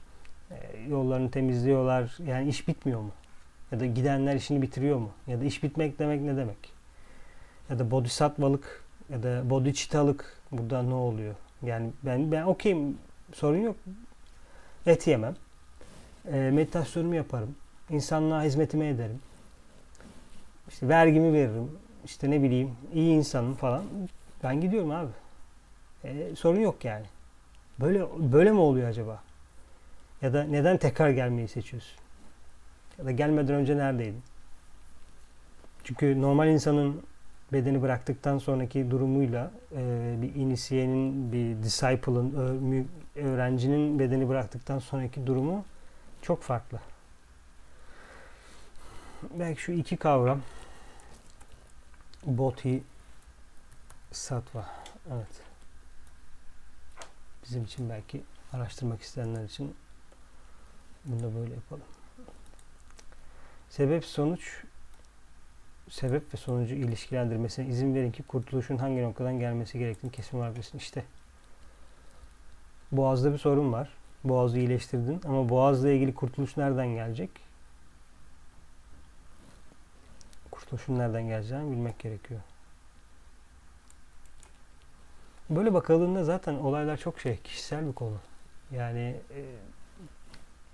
e, 0.52 0.56
yollarını 0.90 1.32
temizliyorlar. 1.32 2.18
Yani 2.28 2.50
iş 2.50 2.68
bitmiyor 2.68 3.00
mu? 3.00 3.12
Ya 3.72 3.80
da 3.80 3.86
gidenler 3.86 4.36
işini 4.36 4.62
bitiriyor 4.62 4.98
mu? 4.98 5.10
Ya 5.28 5.42
da 5.42 5.46
iş 5.46 5.64
bitmek 5.64 6.00
demek 6.00 6.22
ne 6.22 6.38
demek? 6.38 6.74
Ya 7.70 7.80
da 7.80 7.92
bodhisattvalık 7.92 8.84
ya 9.10 9.24
da 9.24 9.50
bodhicittalık 9.50 10.42
burada 10.52 10.82
ne 10.84 10.94
oluyor? 10.94 11.36
Yani 11.64 11.90
ben 12.04 12.32
ben 12.32 12.44
okeyim 12.44 12.98
sorun 13.34 13.58
yok. 13.58 13.76
Et 14.86 15.08
yemem. 15.08 15.36
E, 16.32 16.36
meditasyonumu 16.38 17.16
yaparım. 17.16 17.56
İnsanlığa 17.90 18.44
hizmetimi 18.44 18.86
ederim. 18.86 19.20
İşte 20.70 20.88
vergimi 20.88 21.34
veririm. 21.34 21.72
İşte 22.06 22.32
ne 22.32 22.44
bileyim 22.44 22.72
iyi 22.94 23.14
insanım 23.14 23.54
falan. 23.56 23.84
Ben 24.44 24.62
gidiyorum 24.62 24.92
abi. 24.92 25.12
E, 26.04 26.36
sorun 26.36 26.60
yok 26.60 26.86
yani. 26.86 27.06
Böyle 27.80 28.06
böyle 28.18 28.52
mi 28.52 28.60
oluyor 28.60 28.90
acaba? 28.90 29.24
Ya 30.22 30.34
da 30.34 30.44
neden 30.44 30.78
tekrar 30.78 31.10
gelmeyi 31.10 31.48
seçiyorsun? 31.48 31.98
Ya 32.98 33.06
da 33.06 33.12
gelmeden 33.12 33.56
önce 33.56 33.78
neredeydin? 33.78 34.22
Çünkü 35.84 36.22
normal 36.22 36.48
insanın 36.48 37.02
bedeni 37.54 37.82
bıraktıktan 37.82 38.38
sonraki 38.38 38.92
durumuyla 38.92 39.52
e, 39.76 40.16
bir 40.22 40.36
inisiyenin, 40.36 41.32
bir 41.32 41.64
disciple'ın, 41.64 42.88
öğrencinin 43.16 44.00
bedeni 44.00 44.30
bıraktıktan 44.30 44.80
sonraki 44.80 45.28
durumu 45.28 45.66
çok 46.22 46.42
farklı. 46.42 46.80
Belki 49.32 49.62
şu 49.62 49.72
iki 49.72 49.98
kavram 49.98 50.42
Bodhi 52.26 52.84
Sattva. 54.12 54.70
Evet. 55.14 55.42
Bizim 57.44 57.64
için 57.64 57.90
belki 57.90 58.24
araştırmak 58.54 59.02
isteyenler 59.02 59.44
için 59.44 59.76
bunu 61.06 61.24
da 61.24 61.36
böyle 61.36 61.54
yapalım. 61.54 61.84
Sebep 63.70 64.06
sonuç 64.06 64.64
sebep 65.90 66.34
ve 66.34 66.38
sonucu 66.38 66.76
ilişkilendirmesine 66.76 67.68
izin 67.68 67.96
verin 67.96 68.12
ki 68.12 68.24
kurtuluşun 68.24 68.78
hangi 68.78 69.02
noktadan 69.02 69.40
gelmesi 69.40 69.80
gerektiğini 69.80 70.12
kesin 70.12 70.38
olarak 70.38 70.56
bilsin. 70.56 70.78
İşte 70.78 71.04
boğazda 72.98 73.34
bir 73.34 73.38
sorun 73.38 73.74
var. 73.74 73.90
Boğazı 74.24 74.60
iyileştirdin 74.60 75.22
ama 75.26 75.50
boğazla 75.50 75.90
ilgili 75.90 76.14
kurtuluş 76.14 76.58
nereden 76.58 76.88
gelecek? 76.88 77.30
Kurtuluşun 80.52 81.00
nereden 81.00 81.28
geleceğini 81.28 81.72
bilmek 81.72 82.00
gerekiyor. 82.00 82.42
Böyle 85.50 85.74
bakıldığında 85.74 86.24
zaten 86.24 86.54
olaylar 86.54 86.98
çok 86.98 87.20
şey, 87.20 87.38
kişisel 87.38 87.88
bir 87.88 87.94
konu. 87.94 88.18
Yani 88.72 89.16
e, 89.36 89.42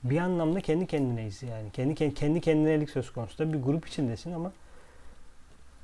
bir 0.04 0.18
anlamda 0.18 0.62
kendi 0.62 0.88
kendineyiz 0.88 1.44
yani. 1.44 1.72
Kendi 1.72 2.14
kendi 2.14 2.42
kendinelik 2.42 2.90
söz 2.90 3.14
konusu. 3.14 3.38
da 3.38 3.54
bir 3.54 3.62
grup 3.64 3.88
içindesin 3.88 4.32
ama 4.32 4.52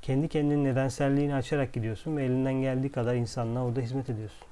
kendi 0.02 0.28
kendinin 0.28 0.64
nedenselliğini 0.64 1.34
açarak 1.34 1.72
gidiyorsun 1.72 2.16
ve 2.16 2.24
elinden 2.24 2.54
geldiği 2.54 2.92
kadar 2.92 3.14
insanlığa 3.14 3.64
orada 3.64 3.80
hizmet 3.80 4.10
ediyorsun. 4.10 4.46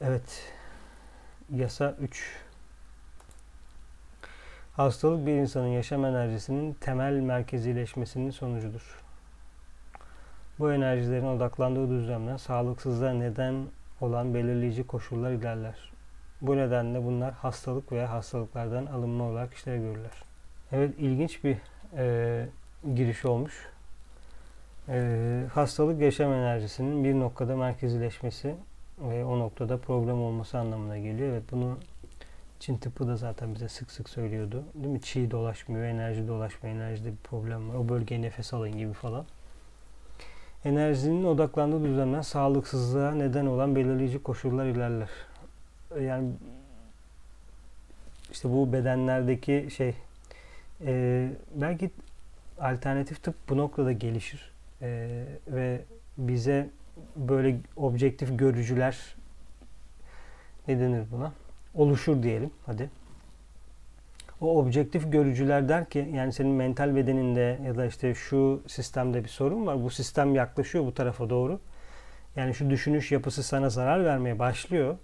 Evet. 0.00 0.52
Yasa 1.54 1.94
3. 2.00 2.36
Hastalık 4.72 5.26
bir 5.26 5.32
insanın 5.32 5.66
yaşam 5.66 6.04
enerjisinin 6.04 6.72
temel 6.72 7.12
merkezileşmesinin 7.12 8.30
sonucudur. 8.30 9.02
Bu 10.58 10.72
enerjilerin 10.72 11.26
odaklandığı 11.26 11.90
düzlemden 11.90 12.36
sağlıksızlığa 12.36 13.12
neden 13.12 13.66
olan 14.00 14.34
belirleyici 14.34 14.86
koşullar 14.86 15.30
ilerler. 15.30 15.92
Bu 16.40 16.56
nedenle 16.56 17.04
bunlar 17.04 17.34
hastalık 17.34 17.92
veya 17.92 18.10
hastalıklardan 18.10 18.86
alınma 18.86 19.24
olarak 19.24 19.54
işlev 19.54 19.80
görürler. 19.80 20.22
Evet 20.72 20.94
ilginç 20.98 21.44
bir 21.44 21.56
e, 21.96 22.48
giriş 22.94 23.24
olmuş. 23.24 23.68
E, 24.88 25.44
hastalık 25.52 26.00
yaşam 26.00 26.32
enerjisinin 26.32 27.04
bir 27.04 27.14
noktada 27.14 27.56
merkezileşmesi 27.56 28.56
ve 28.98 29.24
o 29.24 29.38
noktada 29.38 29.78
problem 29.78 30.22
olması 30.22 30.58
anlamına 30.58 30.98
geliyor. 30.98 31.28
Evet 31.28 31.42
bunu 31.52 31.78
Çin 32.60 32.76
tıbbı 32.76 33.08
da 33.08 33.16
zaten 33.16 33.54
bize 33.54 33.68
sık 33.68 33.90
sık 33.90 34.08
söylüyordu. 34.08 34.64
Değil 34.74 34.92
mi? 34.92 35.00
Çiğ 35.00 35.30
dolaşmıyor, 35.30 35.84
enerji 35.84 36.28
dolaşmıyor, 36.28 36.76
enerjide 36.76 37.12
bir 37.12 37.16
problem 37.16 37.68
var. 37.68 37.74
O 37.74 37.88
bölgeye 37.88 38.22
nefes 38.22 38.54
alın 38.54 38.78
gibi 38.78 38.92
falan. 38.92 39.24
Enerjinin 40.64 41.24
odaklandığı 41.24 41.84
düzlemden 41.84 42.20
sağlıksızlığa 42.20 43.12
neden 43.12 43.46
olan 43.46 43.76
belirleyici 43.76 44.22
koşullar 44.22 44.66
ilerler. 44.66 45.08
Yani 46.00 46.30
işte 48.32 48.48
bu 48.48 48.72
bedenlerdeki 48.72 49.68
şey 49.76 49.94
e, 50.84 51.28
belki 51.54 51.90
alternatif 52.60 53.22
tıp 53.22 53.34
bu 53.48 53.56
noktada 53.56 53.92
gelişir 53.92 54.52
e, 54.82 55.24
ve 55.48 55.80
bize 56.18 56.70
böyle 57.16 57.56
objektif 57.76 58.38
görücüler 58.38 59.16
ne 60.68 60.80
denir 60.80 61.02
buna? 61.12 61.32
Oluşur 61.74 62.22
diyelim 62.22 62.50
hadi. 62.66 62.90
O 64.40 64.58
objektif 64.58 65.12
görücüler 65.12 65.68
der 65.68 65.88
ki 65.90 66.08
yani 66.14 66.32
senin 66.32 66.50
mental 66.50 66.96
bedeninde 66.96 67.58
ya 67.66 67.76
da 67.76 67.86
işte 67.86 68.14
şu 68.14 68.62
sistemde 68.66 69.24
bir 69.24 69.28
sorun 69.28 69.66
var. 69.66 69.82
Bu 69.82 69.90
sistem 69.90 70.34
yaklaşıyor 70.34 70.86
bu 70.86 70.94
tarafa 70.94 71.30
doğru. 71.30 71.60
Yani 72.36 72.54
şu 72.54 72.70
düşünüş 72.70 73.12
yapısı 73.12 73.42
sana 73.42 73.70
zarar 73.70 74.04
vermeye 74.04 74.38
başlıyor. 74.38 74.96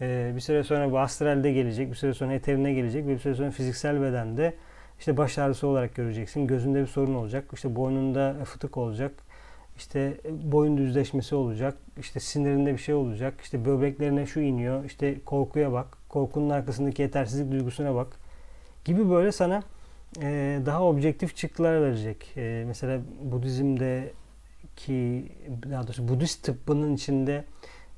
Ee, 0.00 0.32
bir 0.34 0.40
süre 0.40 0.64
sonra 0.64 0.92
bu 0.92 0.98
astralde 0.98 1.52
gelecek, 1.52 1.90
bir 1.90 1.96
süre 1.96 2.14
sonra 2.14 2.32
eterine 2.32 2.72
gelecek 2.72 3.08
bir 3.08 3.18
süre 3.18 3.34
sonra 3.34 3.50
fiziksel 3.50 4.02
bedende 4.02 4.54
işte 4.98 5.16
baş 5.16 5.38
ağrısı 5.38 5.66
olarak 5.66 5.94
göreceksin. 5.94 6.46
Gözünde 6.46 6.80
bir 6.80 6.86
sorun 6.86 7.14
olacak. 7.14 7.44
işte 7.52 7.76
boynunda 7.76 8.36
fıtık 8.44 8.76
olacak. 8.76 9.12
İşte 9.76 10.14
boyun 10.30 10.78
düzleşmesi 10.78 11.34
olacak. 11.34 11.76
işte 12.00 12.20
sinirinde 12.20 12.72
bir 12.72 12.78
şey 12.78 12.94
olacak. 12.94 13.34
işte 13.42 13.64
böbreklerine 13.64 14.26
şu 14.26 14.40
iniyor. 14.40 14.84
işte 14.84 15.20
korkuya 15.26 15.72
bak. 15.72 15.98
Korkunun 16.08 16.50
arkasındaki 16.50 17.02
yetersizlik 17.02 17.52
duygusuna 17.52 17.94
bak. 17.94 18.16
Gibi 18.84 19.10
böyle 19.10 19.32
sana 19.32 19.62
e, 20.22 20.60
daha 20.66 20.84
objektif 20.84 21.36
çıktılar 21.36 21.82
verecek. 21.82 22.32
E, 22.36 22.64
mesela 22.66 23.00
Budizm'de 23.22 24.12
ki 24.76 25.28
daha 25.70 25.82
doğrusu 25.82 26.08
Budist 26.08 26.44
tıbbının 26.44 26.94
içinde 26.94 27.44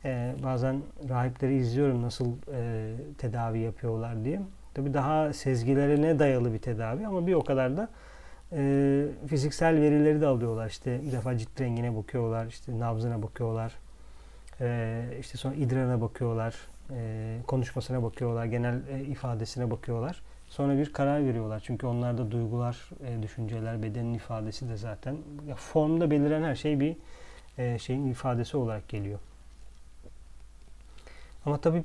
e, 0.04 0.34
bazen 0.42 0.82
rahipleri 1.08 1.56
izliyorum 1.56 2.02
nasıl 2.02 2.32
e, 2.52 2.92
tedavi 3.18 3.58
yapıyorlar 3.58 4.24
diye. 4.24 4.40
Tabi 4.74 4.94
daha 4.94 5.32
sezgilerine 5.32 6.18
dayalı 6.18 6.52
bir 6.52 6.58
tedavi 6.58 7.06
ama 7.06 7.26
bir 7.26 7.34
o 7.34 7.44
kadar 7.44 7.76
da 7.76 7.88
e, 8.52 9.06
fiziksel 9.28 9.80
verileri 9.80 10.20
de 10.20 10.26
alıyorlar. 10.26 10.68
İşte 10.68 11.00
bir 11.02 11.12
defa 11.12 11.38
cilt 11.38 11.60
rengine 11.60 11.96
bakıyorlar, 11.96 12.46
işte 12.46 12.78
nabzına 12.78 13.22
bakıyorlar, 13.22 13.72
e, 14.60 15.02
işte 15.20 15.38
sonra 15.38 15.54
idrarına 15.54 16.00
bakıyorlar, 16.00 16.54
e, 16.90 17.38
konuşmasına 17.46 18.02
bakıyorlar, 18.02 18.44
genel 18.44 18.80
e, 18.90 19.00
ifadesine 19.00 19.70
bakıyorlar. 19.70 20.22
Sonra 20.48 20.78
bir 20.78 20.92
karar 20.92 21.26
veriyorlar. 21.26 21.62
Çünkü 21.66 21.86
onlarda 21.86 22.30
duygular, 22.30 22.90
e, 23.06 23.22
düşünceler, 23.22 23.82
bedenin 23.82 24.14
ifadesi 24.14 24.68
de 24.68 24.76
zaten 24.76 25.16
ya 25.48 25.54
formda 25.54 26.10
beliren 26.10 26.42
her 26.42 26.54
şey 26.54 26.80
bir 26.80 26.96
e, 27.58 27.78
şeyin 27.78 28.06
ifadesi 28.06 28.56
olarak 28.56 28.88
geliyor. 28.88 29.18
Ama 31.46 31.60
tabii 31.60 31.84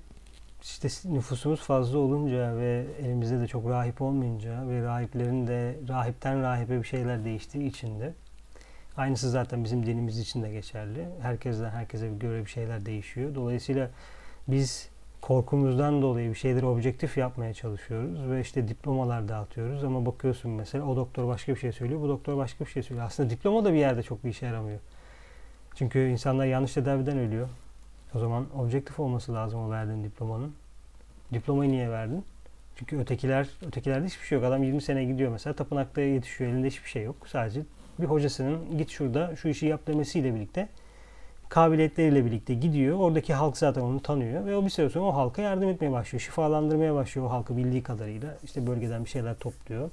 işte 0.61 0.87
nüfusumuz 1.05 1.61
fazla 1.61 1.99
olunca 1.99 2.57
ve 2.57 2.85
elimizde 2.99 3.39
de 3.39 3.47
çok 3.47 3.69
rahip 3.69 4.01
olmayınca 4.01 4.67
ve 4.67 4.83
rahiplerin 4.83 5.47
de 5.47 5.75
rahipten 5.89 6.41
rahibe 6.41 6.79
bir 6.79 6.87
şeyler 6.87 7.25
değiştiği 7.25 7.69
için 7.69 7.99
de 7.99 8.13
aynısı 8.97 9.29
zaten 9.29 9.63
bizim 9.63 9.85
dinimiz 9.85 10.19
için 10.19 10.43
de 10.43 10.51
geçerli. 10.51 11.07
Herkesten 11.21 11.69
herkese 11.69 12.09
göre 12.09 12.45
bir 12.45 12.49
şeyler 12.49 12.85
değişiyor. 12.85 13.35
Dolayısıyla 13.35 13.89
biz 14.47 14.89
korkumuzdan 15.21 16.01
dolayı 16.01 16.29
bir 16.29 16.35
şeyleri 16.35 16.65
objektif 16.65 17.17
yapmaya 17.17 17.53
çalışıyoruz 17.53 18.29
ve 18.31 18.41
işte 18.41 18.67
diplomalar 18.67 19.27
dağıtıyoruz 19.27 19.83
ama 19.83 20.05
bakıyorsun 20.05 20.51
mesela 20.51 20.85
o 20.85 20.95
doktor 20.95 21.27
başka 21.27 21.55
bir 21.55 21.59
şey 21.59 21.71
söylüyor, 21.71 22.01
bu 22.01 22.07
doktor 22.07 22.37
başka 22.37 22.65
bir 22.65 22.69
şey 22.69 22.83
söylüyor. 22.83 23.07
Aslında 23.07 23.29
diploma 23.29 23.65
da 23.65 23.73
bir 23.73 23.77
yerde 23.77 24.03
çok 24.03 24.23
bir 24.23 24.29
işe 24.29 24.45
yaramıyor. 24.45 24.79
Çünkü 25.75 26.07
insanlar 26.07 26.45
yanlış 26.45 26.73
tedaviden 26.73 27.17
ölüyor 27.17 27.49
O 28.15 28.19
zaman 28.19 28.45
objektif 28.59 28.99
olması 28.99 29.33
lazım 29.33 29.59
o 29.59 29.71
verdiğin 29.71 30.03
diplomanın. 30.03 30.53
Diplomayı 31.33 31.71
niye 31.71 31.89
verdin? 31.89 32.25
Çünkü 32.75 32.97
ötekiler, 32.97 33.47
ötekilerde 33.67 34.05
hiçbir 34.05 34.25
şey 34.25 34.35
yok. 34.35 34.45
Adam 34.45 34.63
20 34.63 34.81
sene 34.81 35.05
gidiyor 35.05 35.31
mesela 35.31 35.53
tapınakta 35.53 36.01
yetişiyor. 36.01 36.51
Elinde 36.51 36.67
hiçbir 36.67 36.89
şey 36.89 37.03
yok. 37.03 37.15
Sadece 37.27 37.61
bir 37.99 38.05
hocasının 38.05 38.77
git 38.77 38.89
şurada 38.89 39.35
şu 39.35 39.47
işi 39.47 39.65
yap 39.65 39.87
demesiyle 39.87 40.35
birlikte 40.35 40.69
kabiliyetleriyle 41.49 42.25
birlikte 42.25 42.53
gidiyor. 42.53 42.97
Oradaki 42.99 43.33
halk 43.33 43.57
zaten 43.57 43.81
onu 43.81 44.01
tanıyor 44.01 44.45
ve 44.45 44.55
o 44.55 44.65
bir 44.65 44.69
süre 44.69 44.89
sonra 44.89 45.05
o 45.05 45.15
halka 45.15 45.41
yardım 45.41 45.69
etmeye 45.69 45.91
başlıyor. 45.91 46.21
Şifalandırmaya 46.21 46.95
başlıyor 46.95 47.27
o 47.27 47.31
halkı 47.31 47.57
bildiği 47.57 47.83
kadarıyla. 47.83 48.37
İşte 48.43 48.67
bölgeden 48.67 49.05
bir 49.05 49.09
şeyler 49.09 49.35
topluyor. 49.35 49.89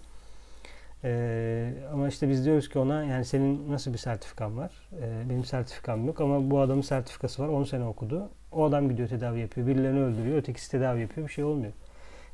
Ee, 1.05 1.73
ama 1.93 2.09
işte 2.09 2.29
biz 2.29 2.45
diyoruz 2.45 2.69
ki 2.69 2.79
ona 2.79 3.05
yani 3.05 3.25
senin 3.25 3.73
nasıl 3.73 3.93
bir 3.93 3.99
sertifikan 3.99 4.59
var? 4.59 4.73
Ee, 5.03 5.31
benim 5.31 5.45
sertifikam 5.45 6.07
yok 6.07 6.21
ama 6.21 6.51
bu 6.51 6.61
adamın 6.61 6.83
sertifikası 6.83 7.43
var. 7.43 7.49
10 7.49 7.65
sene 7.65 7.85
okudu. 7.85 8.31
O 8.53 8.65
adam 8.65 8.89
gidiyor 8.89 9.09
tedavi 9.09 9.41
yapıyor. 9.41 9.67
Birilerini 9.67 10.01
öldürüyor. 10.01 10.39
Ötekisi 10.39 10.71
tedavi 10.71 11.01
yapıyor. 11.01 11.29
Bir 11.29 11.33
şey 11.33 11.45
olmuyor. 11.45 11.73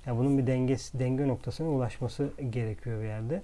Yani 0.06 0.18
bunun 0.18 0.38
bir 0.38 0.46
dengesi, 0.46 0.98
denge 0.98 1.28
noktasına 1.28 1.68
ulaşması 1.68 2.30
gerekiyor 2.50 3.00
bir 3.00 3.06
yerde. 3.06 3.42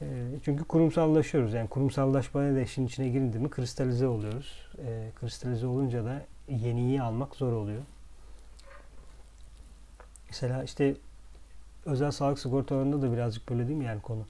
E, 0.00 0.06
çünkü 0.44 0.64
kurumsallaşıyoruz. 0.64 1.54
Yani 1.54 1.68
kurumsallaşmaya 1.68 2.54
da 2.54 2.60
işin 2.60 2.86
içine 2.86 3.08
girildi 3.08 3.38
mi 3.38 3.50
kristalize 3.50 4.06
oluyoruz. 4.06 4.68
E, 4.86 5.10
kristalize 5.20 5.66
olunca 5.66 6.04
da 6.04 6.22
yeniyi 6.48 7.02
almak 7.02 7.36
zor 7.36 7.52
oluyor. 7.52 7.82
Mesela 10.28 10.64
işte 10.64 10.94
özel 11.86 12.10
sağlık 12.10 12.38
sigortalarında 12.38 13.02
da 13.02 13.12
birazcık 13.12 13.48
böyle 13.50 13.68
değil 13.68 13.78
mi 13.78 13.84
yani 13.84 14.00
konu? 14.00 14.26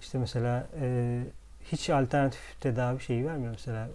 İşte 0.00 0.18
mesela 0.18 0.66
e, 0.80 1.20
hiç 1.72 1.90
alternatif 1.90 2.60
tedavi 2.60 3.00
şeyi 3.00 3.26
vermiyor. 3.26 3.52
Mesela 3.52 3.88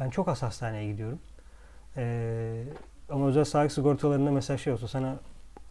ben 0.00 0.10
çok 0.10 0.28
az 0.28 0.42
hastaneye 0.42 0.92
gidiyorum. 0.92 1.18
E, 1.96 2.64
ama 3.10 3.26
özel 3.26 3.44
sağlık 3.44 3.72
sigortalarında 3.72 4.30
mesela 4.30 4.58
şey 4.58 4.72
olsa 4.72 4.88
sana 4.88 5.16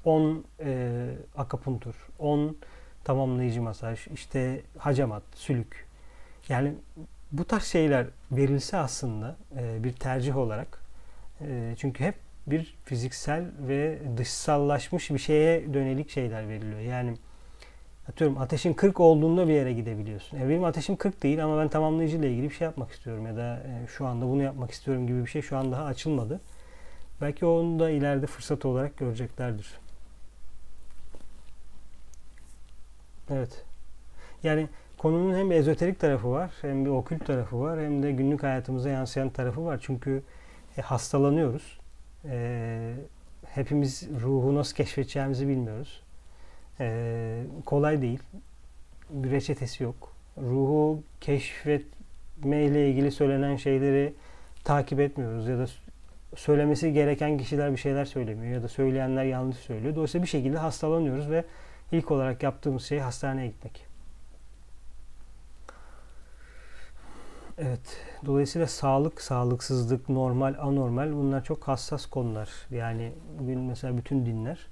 10 0.05 0.45
e, 0.59 1.09
akapuntur, 1.37 1.95
10 2.19 2.57
tamamlayıcı 3.03 3.61
masaj, 3.61 4.07
işte 4.07 4.61
hacamat, 4.77 5.23
sülük. 5.35 5.85
Yani 6.49 6.73
bu 7.31 7.45
tarz 7.45 7.63
şeyler 7.63 8.07
verilse 8.31 8.77
aslında 8.77 9.35
e, 9.57 9.83
bir 9.83 9.93
tercih 9.93 10.37
olarak 10.37 10.79
e, 11.41 11.75
çünkü 11.77 12.03
hep 12.03 12.15
bir 12.47 12.75
fiziksel 12.85 13.45
ve 13.67 13.99
dışsallaşmış 14.17 15.11
bir 15.11 15.19
şeye 15.19 15.73
dönelik 15.73 16.09
şeyler 16.09 16.49
veriliyor. 16.49 16.79
Yani 16.79 17.17
atıyorum 18.09 18.37
ateşin 18.37 18.73
40 18.73 18.99
olduğunda 18.99 19.47
bir 19.47 19.53
yere 19.53 19.73
gidebiliyorsun. 19.73 20.37
E 20.37 20.49
benim 20.49 20.63
ateşim 20.63 20.95
40 20.95 21.23
değil 21.23 21.43
ama 21.43 21.59
ben 21.59 21.67
tamamlayıcı 21.69 22.17
ile 22.17 22.31
ilgili 22.31 22.49
bir 22.49 22.55
şey 22.55 22.65
yapmak 22.65 22.91
istiyorum 22.91 23.27
ya 23.27 23.37
da 23.37 23.63
e, 23.67 23.87
şu 23.87 24.05
anda 24.05 24.25
bunu 24.25 24.41
yapmak 24.41 24.71
istiyorum 24.71 25.07
gibi 25.07 25.21
bir 25.21 25.29
şey 25.29 25.41
şu 25.41 25.57
an 25.57 25.71
daha 25.71 25.85
açılmadı. 25.85 26.41
Belki 27.21 27.45
onu 27.45 27.79
da 27.79 27.89
ileride 27.89 28.27
fırsat 28.27 28.65
olarak 28.65 28.97
göreceklerdir. 28.97 29.67
Evet. 33.29 33.65
Yani 34.43 34.67
konunun 34.97 35.37
hem 35.37 35.51
ezoterik 35.51 35.99
tarafı 35.99 36.31
var, 36.31 36.51
hem 36.61 36.85
bir 36.85 36.89
okült 36.89 37.25
tarafı 37.25 37.59
var, 37.59 37.79
hem 37.79 38.03
de 38.03 38.11
günlük 38.11 38.43
hayatımıza 38.43 38.89
yansıyan 38.89 39.29
tarafı 39.29 39.65
var. 39.65 39.79
Çünkü 39.83 40.23
e, 40.77 40.81
hastalanıyoruz. 40.81 41.82
E, 42.25 42.93
hepimiz 43.45 44.09
ruhu 44.21 44.55
nasıl 44.55 44.75
keşfedeceğimizi 44.75 45.47
bilmiyoruz. 45.47 46.01
E, 46.79 47.43
kolay 47.65 48.01
değil. 48.01 48.19
Bir 49.09 49.31
reçetesi 49.31 49.83
yok. 49.83 50.15
Ruhu 50.37 51.03
keşfetme 51.21 52.63
ile 52.63 52.89
ilgili 52.89 53.11
söylenen 53.11 53.55
şeyleri 53.55 54.13
takip 54.63 54.99
etmiyoruz 54.99 55.47
ya 55.47 55.57
da 55.57 55.65
söylemesi 56.35 56.93
gereken 56.93 57.37
kişiler 57.37 57.71
bir 57.71 57.77
şeyler 57.77 58.05
söylemiyor 58.05 58.53
ya 58.53 58.63
da 58.63 58.67
söyleyenler 58.67 59.23
yanlış 59.23 59.57
söylüyor. 59.57 59.95
Dolayısıyla 59.95 60.23
bir 60.23 60.29
şekilde 60.29 60.57
hastalanıyoruz 60.57 61.29
ve 61.29 61.43
ilk 61.91 62.11
olarak 62.11 62.43
yaptığımız 62.43 62.83
şey 62.83 62.99
hastaneye 62.99 63.47
gitmek. 63.47 63.92
Evet. 67.57 67.97
Dolayısıyla 68.25 68.67
sağlık, 68.67 69.21
sağlıksızlık, 69.21 70.09
normal, 70.09 70.55
anormal 70.59 71.13
bunlar 71.13 71.43
çok 71.43 71.67
hassas 71.67 72.05
konular. 72.05 72.49
Yani 72.71 73.11
bugün 73.39 73.59
mesela 73.59 73.97
bütün 73.97 74.25
dinler 74.25 74.67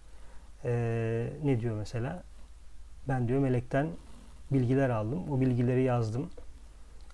ee, 0.66 1.28
ne 1.44 1.60
diyor 1.60 1.78
mesela? 1.78 2.24
Ben 3.08 3.28
diyor 3.28 3.40
melekten 3.40 3.88
bilgiler 4.52 4.90
aldım. 4.90 5.32
O 5.32 5.42
bilgileri 5.42 5.84
yazdım. 5.84 6.30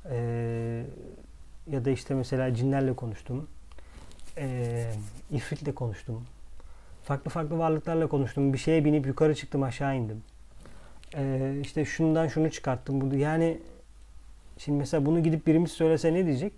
Ee, 0.10 0.84
ya 1.72 1.86
da 1.86 1.90
işte 1.90 2.14
mesela 2.14 2.54
cinlerle 2.54 2.94
konuştum. 2.94 3.48
Ee, 4.38 4.92
ifritle 5.32 5.76
konuştum. 5.76 6.24
Farklı 7.04 7.32
farklı 7.32 7.58
varlıklarla 7.58 8.08
konuştum. 8.08 8.54
Bir 8.54 8.58
şeye 8.58 8.86
binip 8.86 9.08
yukarı 9.08 9.36
çıktım 9.36 9.64
aşağı 9.64 9.96
indim. 9.96 10.24
Ee, 11.16 11.58
işte 11.62 11.86
şundan 11.86 12.28
şunu 12.28 12.52
çıkarttım. 12.52 13.18
Yani 13.18 13.60
şimdi 14.58 14.78
mesela 14.78 15.06
bunu 15.06 15.24
gidip 15.24 15.48
birimiz 15.48 15.72
söylese 15.72 16.14
ne 16.14 16.26
diyecek? 16.26 16.54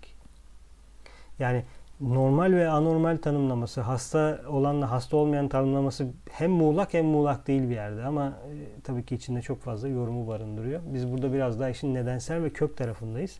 Yani 1.38 1.64
normal 2.00 2.52
ve 2.52 2.68
anormal 2.68 3.16
tanımlaması, 3.16 3.80
hasta 3.80 4.40
olanla 4.48 4.90
hasta 4.90 5.16
olmayan 5.16 5.48
tanımlaması 5.48 6.06
hem 6.30 6.50
muğlak 6.50 6.94
hem 6.94 7.06
muğlak 7.06 7.46
değil 7.46 7.62
bir 7.62 7.74
yerde 7.74 8.04
ama 8.04 8.26
e, 8.26 8.80
tabii 8.84 9.04
ki 9.04 9.14
içinde 9.14 9.42
çok 9.42 9.60
fazla 9.60 9.88
yorumu 9.88 10.28
barındırıyor. 10.28 10.80
Biz 10.86 11.12
burada 11.12 11.32
biraz 11.32 11.60
daha 11.60 11.70
işin 11.70 11.94
nedensel 11.94 12.42
ve 12.42 12.50
kök 12.50 12.76
tarafındayız. 12.76 13.38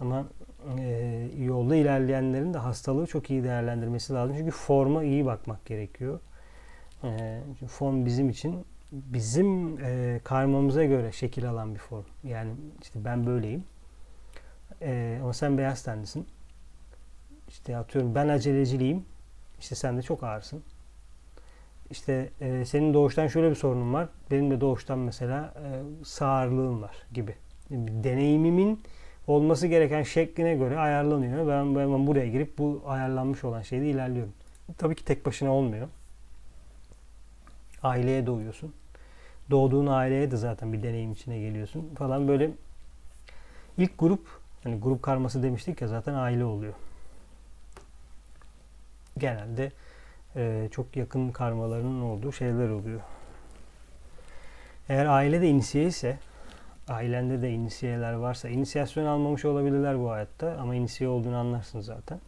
Ama 0.00 0.24
e, 0.78 1.28
yolda 1.38 1.76
ilerleyenlerin 1.76 2.54
de 2.54 2.58
hastalığı 2.58 3.06
çok 3.06 3.30
iyi 3.30 3.44
değerlendirmesi 3.44 4.12
lazım. 4.12 4.36
Çünkü 4.38 4.50
forma 4.50 5.04
iyi 5.04 5.26
bakmak 5.26 5.66
gerekiyor. 5.66 6.20
E, 7.04 7.40
form 7.68 8.04
bizim 8.04 8.30
için 8.30 8.66
bizim 8.92 9.78
e, 9.84 10.20
karmamıza 10.24 10.84
göre 10.84 11.12
şekil 11.12 11.50
alan 11.50 11.74
bir 11.74 11.80
form. 11.80 12.04
Yani 12.24 12.50
işte 12.82 13.04
ben 13.04 13.26
böyleyim. 13.26 13.64
E, 14.84 15.18
ama 15.22 15.32
sen 15.32 15.58
beyaz 15.58 15.82
tenlisin. 15.82 16.26
İşte 17.48 17.76
atıyorum 17.76 18.14
ben 18.14 18.28
aceleciliyim. 18.28 19.04
İşte 19.60 19.74
sen 19.74 19.98
de 19.98 20.02
çok 20.02 20.22
ağırsın. 20.22 20.62
İşte 21.90 22.30
e, 22.40 22.64
senin 22.64 22.94
doğuştan 22.94 23.26
şöyle 23.26 23.50
bir 23.50 23.54
sorunun 23.54 23.94
var. 23.94 24.08
Benim 24.30 24.50
de 24.50 24.60
doğuştan 24.60 24.98
mesela 24.98 25.54
e, 25.56 26.04
sağırlığım 26.04 26.82
var 26.82 26.96
gibi. 27.12 27.34
Deneyimimin 27.70 28.80
olması 29.26 29.66
gereken 29.66 30.02
şekline 30.02 30.54
göre 30.54 30.78
ayarlanıyor. 30.78 31.48
Ben, 31.48 31.76
ben 31.76 32.06
buraya 32.06 32.28
girip 32.28 32.58
bu 32.58 32.82
ayarlanmış 32.86 33.44
olan 33.44 33.62
şeyde 33.62 33.90
ilerliyorum. 33.90 34.32
Tabii 34.78 34.94
ki 34.94 35.04
tek 35.04 35.26
başına 35.26 35.52
olmuyor. 35.52 35.88
Aileye 37.82 38.26
doğuyorsun. 38.26 38.74
Doğduğun 39.50 39.86
aileye 39.86 40.30
de 40.30 40.36
zaten 40.36 40.72
bir 40.72 40.82
deneyim 40.82 41.12
içine 41.12 41.38
geliyorsun 41.38 41.90
falan 41.94 42.28
böyle 42.28 42.50
ilk 43.78 43.98
grup 43.98 44.43
hani 44.64 44.80
grup 44.80 45.02
karması 45.02 45.42
demiştik 45.42 45.82
ya 45.82 45.88
zaten 45.88 46.14
aile 46.14 46.44
oluyor. 46.44 46.74
Genelde 49.18 49.72
e, 50.36 50.68
çok 50.70 50.96
yakın 50.96 51.30
karmalarının 51.30 52.02
olduğu 52.02 52.32
şeyler 52.32 52.68
oluyor. 52.68 53.00
Eğer 54.88 55.06
aile 55.06 55.40
de 55.40 55.48
inisiye 55.48 55.86
ise 55.86 56.18
ailende 56.88 57.42
de 57.42 57.50
inisiyeler 57.50 58.12
varsa 58.12 58.48
inisiyasyon 58.48 59.06
almamış 59.06 59.44
olabilirler 59.44 60.00
bu 60.00 60.10
hayatta 60.10 60.56
ama 60.60 60.74
inisiye 60.74 61.10
olduğunu 61.10 61.36
anlarsın 61.36 61.80
zaten. 61.80 62.20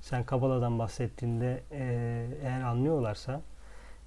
Sen 0.00 0.24
Kabala'dan 0.24 0.78
bahsettiğinde 0.78 1.62
e, 1.72 1.84
eğer 2.42 2.60
anlıyorlarsa 2.60 3.40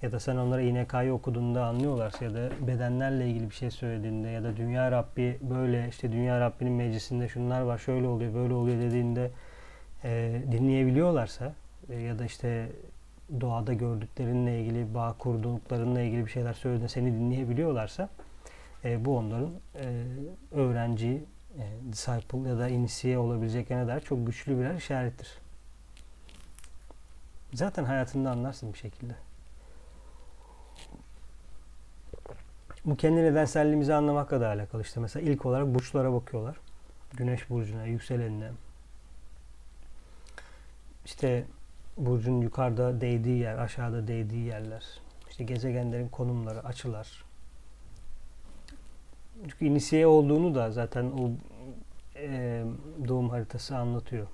ya 0.02 0.12
da 0.12 0.20
sen 0.20 0.36
onlara 0.36 0.62
İNK'yı 0.62 1.14
okuduğunda 1.14 1.66
anlıyorlarsa 1.66 2.26
ya 2.26 2.34
da 2.34 2.50
bedenlerle 2.68 3.30
ilgili 3.30 3.50
bir 3.50 3.56
şey 3.56 3.72
söylediğinde 3.72 4.28
ya 4.28 4.44
da 4.44 4.58
Dünya 4.58 4.92
Rabbi 4.92 5.38
böyle 5.42 5.88
işte 5.90 6.12
Dünya 6.12 6.40
Rabbi'nin 6.40 6.74
meclisinde 6.74 7.28
şunlar 7.28 7.62
var 7.62 7.78
şöyle 7.78 8.08
oluyor 8.08 8.34
böyle 8.34 8.54
oluyor 8.54 8.82
dediğinde 8.82 9.32
e, 10.04 10.42
dinleyebiliyorlarsa 10.52 11.54
e, 11.90 11.96
ya 12.00 12.20
da 12.20 12.26
işte 12.26 12.70
doğada 13.42 13.74
gördüklerinle 13.74 14.62
ilgili 14.62 14.94
bağ 14.94 15.16
kurduklarınla 15.20 16.02
ilgili 16.02 16.26
bir 16.26 16.32
şeyler 16.32 16.54
söylediğinde 16.54 16.90
seni 16.90 17.14
dinleyebiliyorlarsa 17.14 18.10
e, 18.86 19.06
bu 19.06 19.18
onların 19.18 19.52
e, 19.76 20.04
öğrenci, 20.52 21.24
e, 21.58 21.92
disciple 21.92 22.50
ya 22.50 22.58
da 22.58 22.70
inisiye 22.70 23.18
olabileceklerine 23.18 23.88
dair 23.88 24.02
çok 24.02 24.28
güçlü 24.28 24.60
birer 24.60 24.76
işarettir. 24.76 25.28
Zaten 27.54 27.84
hayatında 27.84 28.32
anlarsın 28.32 28.74
bir 28.74 28.78
şekilde. 28.78 29.14
Bu 32.88 32.98
kendi 32.98 33.24
nedenselliğimizi 33.24 33.94
anlamakla 33.94 34.42
da 34.42 34.48
alakalı. 34.48 34.82
İşte 34.82 35.00
mesela 35.00 35.32
ilk 35.32 35.46
olarak 35.46 35.68
burçlara 35.76 36.14
bakıyorlar. 36.14 36.58
Güneş 37.14 37.50
burcuna, 37.50 37.86
yükselenine. 37.86 38.52
İşte 41.06 41.46
burcun 41.98 42.42
yukarıda 42.42 43.02
değdiği 43.02 43.40
yer, 43.40 43.58
aşağıda 43.58 44.08
değdiği 44.08 44.46
yerler. 44.46 44.86
İşte 45.30 45.44
gezegenlerin 45.44 46.10
konumları, 46.10 46.66
açılar. 46.66 47.26
Çünkü 49.44 49.66
inisiye 49.66 50.08
olduğunu 50.08 50.56
da 50.56 50.72
zaten 50.72 51.06
o 51.06 51.32
e, 52.16 52.64
doğum 53.08 53.30
haritası 53.30 53.78
anlatıyor. 53.78 54.28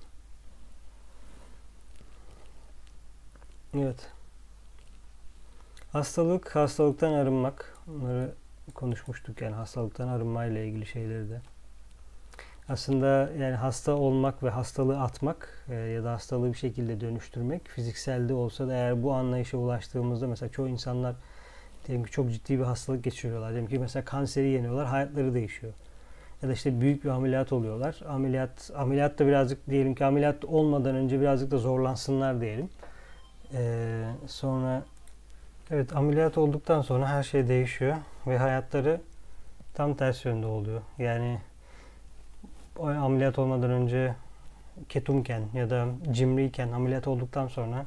Evet. 3.74 4.12
Hastalık, 5.92 6.56
hastalıktan 6.56 7.14
arınmak. 7.14 7.78
Bunları 7.88 8.34
konuşmuştuk 8.74 9.42
yani 9.42 9.56
hastalıktan 9.56 10.08
arınmayla 10.08 10.62
ilgili 10.62 10.86
şeyleri 10.86 11.30
de. 11.30 11.42
Aslında 12.70 13.30
yani 13.40 13.56
hasta 13.56 13.96
olmak 13.96 14.44
ve 14.44 14.50
hastalığı 14.50 15.02
atmak 15.02 15.66
e, 15.70 15.76
ya 15.76 16.04
da 16.04 16.12
hastalığı 16.12 16.54
bir 16.54 16.58
şekilde 16.58 17.02
dönüştürmek 17.02 17.68
fizikselde 17.68 18.34
olsa 18.34 18.68
da 18.68 18.74
eğer 18.74 19.04
bu 19.04 19.14
anlayışa 19.14 19.58
ulaştığımızda 19.58 20.28
mesela 20.28 20.52
çoğu 20.52 20.68
insanlar 20.68 21.16
diyelim 21.88 22.06
ki 22.06 22.12
çok 22.12 22.32
ciddi 22.32 22.60
bir 22.60 22.64
hastalık 22.64 23.04
geçiriyorlar. 23.04 23.52
Diyelim 23.52 23.70
ki 23.70 23.80
mesela 23.80 24.06
kanseri 24.06 24.50
yeniyorlar, 24.50 24.88
hayatları 24.88 25.34
değişiyor. 25.34 25.74
Ya 26.42 26.50
da 26.50 26.54
işte 26.54 26.82
büyük 26.82 27.04
bir 27.04 27.10
ameliyat 27.10 27.54
oluyorlar. 27.54 28.02
Ameliyat 28.08 28.72
ameliyat 28.76 29.20
da 29.20 29.28
birazcık 29.28 29.70
diyelim 29.70 29.96
ki 29.96 30.06
ameliyat 30.06 30.46
olmadan 30.46 30.96
önce 30.96 31.22
birazcık 31.22 31.52
da 31.52 31.58
zorlansınlar 31.58 32.42
diyelim. 32.42 32.70
Ee, 33.54 34.04
sonra 34.28 34.84
evet 35.74 35.96
ameliyat 35.96 36.38
olduktan 36.38 36.82
sonra 36.82 37.10
her 37.10 37.24
şey 37.24 37.48
değişiyor 37.48 37.96
ve 38.28 38.38
hayatları 38.38 39.02
tam 39.74 39.94
ters 39.96 40.26
yönde 40.26 40.46
oluyor. 40.46 40.82
Yani 40.98 41.40
ameliyat 42.80 43.40
olmadan 43.40 43.72
önce 43.72 44.16
ketumken 44.90 45.42
ya 45.54 45.70
da 45.70 45.88
cimriyken 46.12 46.72
ameliyat 46.72 47.08
olduktan 47.08 47.48
sonra 47.48 47.86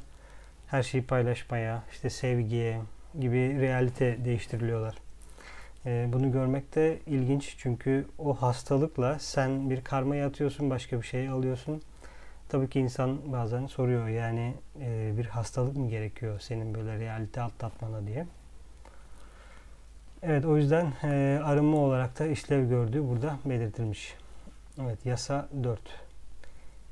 her 0.67 0.83
şeyi 0.83 1.03
paylaşmaya, 1.03 1.83
işte 1.91 2.09
sevgiye 2.09 2.81
gibi 3.19 3.61
realite 3.61 4.25
değiştiriliyorlar. 4.25 4.95
Ee, 5.85 6.09
bunu 6.13 6.31
görmek 6.31 6.75
de 6.75 6.99
ilginç 7.07 7.55
çünkü 7.57 8.05
o 8.19 8.33
hastalıkla 8.33 9.19
sen 9.19 9.69
bir 9.69 9.83
karmayı 9.83 10.25
atıyorsun, 10.25 10.69
başka 10.69 11.01
bir 11.01 11.05
şey 11.05 11.29
alıyorsun. 11.29 11.81
Tabii 12.49 12.69
ki 12.69 12.79
insan 12.79 13.31
bazen 13.31 13.65
soruyor 13.67 14.07
yani 14.07 14.53
e, 14.81 15.13
bir 15.17 15.25
hastalık 15.25 15.77
mı 15.77 15.89
gerekiyor 15.89 16.39
senin 16.39 16.73
böyle 16.75 16.99
realite 16.99 17.41
atlatmana 17.41 18.07
diye. 18.07 18.25
Evet 20.23 20.45
o 20.45 20.57
yüzden 20.57 20.93
e, 21.03 21.39
arınma 21.43 21.77
olarak 21.77 22.19
da 22.19 22.25
işlev 22.25 22.69
gördüğü 22.69 23.07
burada 23.07 23.39
belirtilmiş. 23.45 24.15
Evet 24.81 25.05
yasa 25.05 25.49
4. 25.63 25.79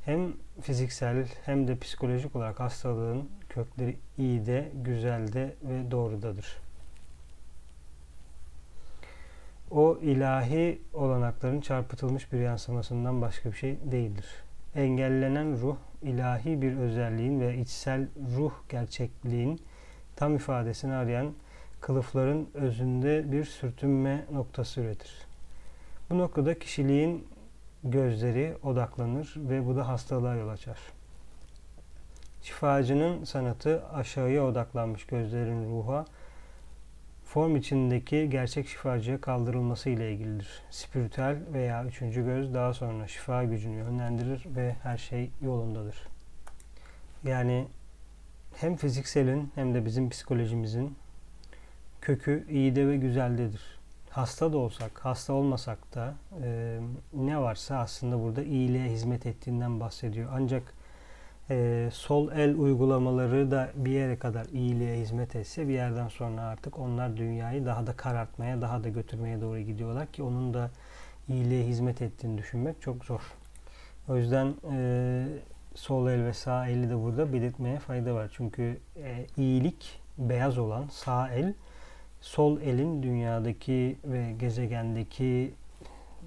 Hem 0.06 0.34
fiziksel 0.62 1.28
hem 1.46 1.68
de 1.68 1.78
psikolojik 1.78 2.36
olarak 2.36 2.60
hastalığın 2.60 3.30
kökleri 3.50 3.98
iyi 4.18 4.46
de, 4.46 4.72
güzel 4.74 5.34
de 5.34 5.56
ve 5.64 5.92
doğrudadır. 5.92 6.58
O 9.72 9.98
ilahi 10.02 10.82
olanakların 10.94 11.62
çarpıtılmış 11.62 12.34
bir 12.34 12.40
yansımasından 12.40 13.22
başka 13.22 13.52
bir 13.52 13.58
şey 13.58 13.78
değildir. 13.92 14.26
Engellenen 14.76 15.62
ruh, 15.62 15.76
ilahi 16.02 16.62
bir 16.62 16.78
özelliğin 16.78 17.40
ve 17.40 17.58
içsel 17.58 18.08
ruh 18.38 18.52
gerçekliğin 18.70 19.62
tam 20.16 20.36
ifadesini 20.36 20.94
arayan 20.94 21.34
kılıfların 21.82 22.48
özünde 22.54 23.32
bir 23.32 23.46
sürtünme 23.46 24.26
noktası 24.32 24.82
üretir. 24.82 25.28
Bu 26.10 26.18
noktada 26.18 26.60
kişiliğin 26.60 27.28
gözleri 27.84 28.56
odaklanır 28.64 29.34
ve 29.38 29.66
bu 29.66 29.76
da 29.76 29.88
hastalığa 29.88 30.36
yol 30.36 30.50
açar. 30.50 30.80
Şifacının 32.42 33.24
sanatı 33.24 33.84
aşağıya 33.94 34.46
odaklanmış 34.46 35.06
gözlerin 35.06 35.70
ruha, 35.70 36.06
form 37.26 37.56
içindeki 37.56 38.30
gerçek 38.30 38.68
şifacıya 38.68 39.22
kaldırılması 39.22 39.90
ile 39.90 40.14
ilgilidir. 40.14 40.62
Spiritüel 40.72 41.38
veya 41.54 41.86
üçüncü 41.86 42.26
göz 42.26 42.54
daha 42.54 42.74
sonra 42.74 43.08
şifa 43.08 43.44
gücünü 43.44 43.76
yönlendirir 43.76 44.46
ve 44.56 44.76
her 44.84 44.98
şey 44.98 45.30
yolundadır. 45.42 46.08
Yani 47.24 47.68
hem 48.56 48.76
fizikselin 48.76 49.52
hem 49.56 49.74
de 49.74 49.86
bizim 49.86 50.10
psikolojimizin 50.10 50.96
kökü 52.02 52.46
iyide 52.50 52.88
ve 52.88 52.98
güzeldedir. 52.98 53.80
Hasta 54.10 54.54
da 54.54 54.58
olsak, 54.58 55.06
hasta 55.06 55.34
olmasak 55.34 55.96
da 55.96 56.16
e, 56.44 56.80
ne 57.14 57.40
varsa 57.42 57.78
aslında 57.78 58.24
burada 58.24 58.44
iyiliğe 58.44 58.90
hizmet 58.90 59.26
ettiğinden 59.26 59.80
bahsediyor. 59.80 60.30
Ancak 60.34 60.74
e, 61.50 61.90
sol 61.94 62.32
el 62.32 62.56
uygulamaları 62.56 63.52
da 63.52 63.72
bir 63.76 63.92
yere 63.92 64.20
kadar 64.20 64.46
iyiliğe 64.46 65.00
hizmet 65.00 65.36
etse 65.36 65.68
bir 65.68 65.74
yerden 65.74 66.08
sonra 66.08 66.42
artık 66.42 66.80
onlar 66.80 67.18
dünyayı 67.18 67.66
daha 67.66 67.88
da 67.88 67.94
karartmaya, 67.94 68.62
daha 68.62 68.84
da 68.84 68.90
götürmeye 68.90 69.42
doğru 69.42 69.60
gidiyorlar 69.60 70.08
ki 70.08 70.24
onun 70.24 70.54
da 70.54 70.72
iyiliğe 71.30 71.66
hizmet 71.68 72.02
ettiğini 72.02 72.38
düşünmek 72.38 72.82
çok 72.82 73.06
zor. 73.06 73.22
O 74.10 74.18
yüzden 74.18 74.54
e, 74.72 75.26
sol 75.76 76.08
el 76.08 76.24
ve 76.24 76.34
sağ 76.34 76.68
eli 76.68 76.90
de 76.90 77.04
burada 77.04 77.34
belirtmeye 77.34 77.80
fayda 77.80 78.16
var. 78.16 78.32
Çünkü 78.34 78.78
e, 78.98 79.26
iyilik 79.38 80.00
beyaz 80.18 80.58
olan 80.58 80.88
sağ 80.92 81.30
el 81.30 81.54
sol 82.22 82.62
elin 82.62 83.04
dünyadaki 83.04 83.98
ve 84.06 84.32
gezegendeki 84.40 85.54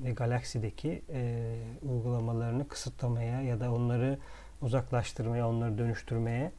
ve 0.05 0.11
galaksideki 0.11 1.03
e, 1.13 1.55
uygulamalarını 1.83 2.69
kısıtlamaya 2.69 3.43
ya 3.43 3.61
da 3.61 3.73
onları 3.73 4.19
uzaklaştırmaya, 4.63 5.49
onları 5.49 5.79
dönüştürmeye, 5.79 6.53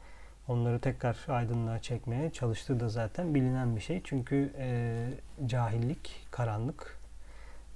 onları 0.48 0.80
tekrar 0.80 1.16
aydınlığa 1.28 1.82
çekmeye 1.82 2.30
çalıştığı 2.30 2.80
da 2.80 2.88
zaten 2.88 3.34
bilinen 3.34 3.76
bir 3.76 3.80
şey. 3.80 4.00
Çünkü 4.04 4.52
e, 4.58 5.06
cahillik, 5.46 6.26
karanlık 6.30 6.98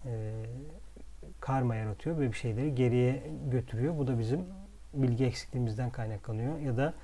e, 0.06 0.32
karma 1.40 1.74
yaratıyor 1.74 2.18
ve 2.18 2.32
bir 2.32 2.36
şeyleri 2.36 2.74
geriye 2.74 3.22
götürüyor. 3.50 3.98
Bu 3.98 4.06
da 4.06 4.18
bizim 4.18 4.44
bilgi 4.94 5.24
eksikliğimizden 5.24 5.90
kaynaklanıyor 5.90 6.58
ya 6.58 6.76
da 6.76 6.94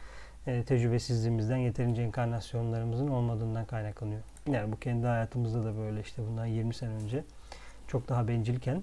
e, 0.47 0.65
tecrübesizliğimizden 0.65 1.57
yeterince 1.57 2.03
enkarnasyonlarımızın 2.03 3.09
olmadığından 3.09 3.65
kaynaklanıyor. 3.65 4.21
Yani 4.47 4.73
bu 4.73 4.79
kendi 4.79 5.07
hayatımızda 5.07 5.65
da 5.65 5.77
böyle 5.77 6.01
işte 6.01 6.23
bundan 6.29 6.47
20 6.47 6.75
sene 6.75 6.91
önce 6.91 7.25
çok 7.89 8.09
daha 8.09 8.29
bencilken 8.29 8.83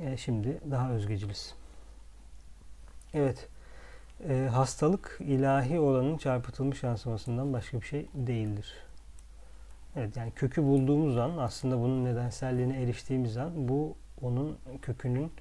e, 0.00 0.16
şimdi 0.16 0.58
daha 0.70 0.90
özgeciliz. 0.90 1.54
Evet. 3.14 3.48
E, 4.28 4.48
hastalık 4.52 5.18
ilahi 5.20 5.80
olanın 5.80 6.16
çarpıtılmış 6.16 6.82
yansımasından 6.82 7.52
başka 7.52 7.80
bir 7.80 7.86
şey 7.86 8.06
değildir. 8.14 8.74
Evet 9.96 10.16
yani 10.16 10.30
kökü 10.30 10.62
bulduğumuz 10.62 11.16
an 11.16 11.38
aslında 11.38 11.78
bunun 11.80 12.04
nedenselliğine 12.04 12.82
eriştiğimiz 12.82 13.36
an 13.36 13.68
bu 13.68 13.96
onun 14.22 14.58
kökünün 14.82 15.32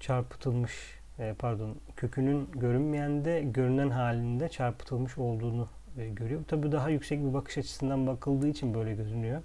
çarpıtılmış 0.00 1.00
e, 1.18 1.34
pardon 1.38 1.76
kökünün 1.96 2.48
görünmeyen 2.52 3.24
de 3.24 3.42
görünen 3.42 3.90
halinde 3.90 4.48
çarpıtılmış 4.48 5.18
olduğunu 5.18 5.68
e, 5.98 6.08
görüyor. 6.08 6.40
Tabi 6.48 6.72
daha 6.72 6.88
yüksek 6.88 7.20
bir 7.24 7.34
bakış 7.34 7.58
açısından 7.58 8.06
bakıldığı 8.06 8.48
için 8.48 8.74
böyle 8.74 8.94
görünüyor. 8.94 9.42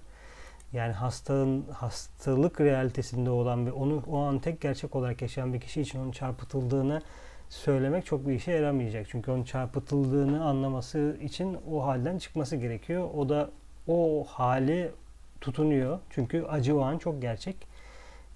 Yani 0.72 0.92
hastanın 0.92 1.64
hastalık 1.72 2.60
realitesinde 2.60 3.30
olan 3.30 3.66
ve 3.66 3.72
onu 3.72 4.02
o 4.10 4.18
an 4.18 4.38
tek 4.38 4.60
gerçek 4.60 4.96
olarak 4.96 5.22
yaşayan 5.22 5.54
bir 5.54 5.60
kişi 5.60 5.80
için 5.80 5.98
onun 5.98 6.12
çarpıtıldığını 6.12 7.02
söylemek 7.48 8.06
çok 8.06 8.28
bir 8.28 8.32
işe 8.32 8.52
yaramayacak. 8.52 9.06
Çünkü 9.10 9.30
onun 9.30 9.44
çarpıtıldığını 9.44 10.44
anlaması 10.44 11.16
için 11.22 11.58
o 11.70 11.86
halden 11.86 12.18
çıkması 12.18 12.56
gerekiyor. 12.56 13.08
O 13.16 13.28
da 13.28 13.50
o 13.88 14.24
hali 14.28 14.90
tutunuyor. 15.40 15.98
Çünkü 16.10 16.42
acı 16.42 16.76
o 16.76 16.82
an 16.82 16.98
çok 16.98 17.22
gerçek. 17.22 17.56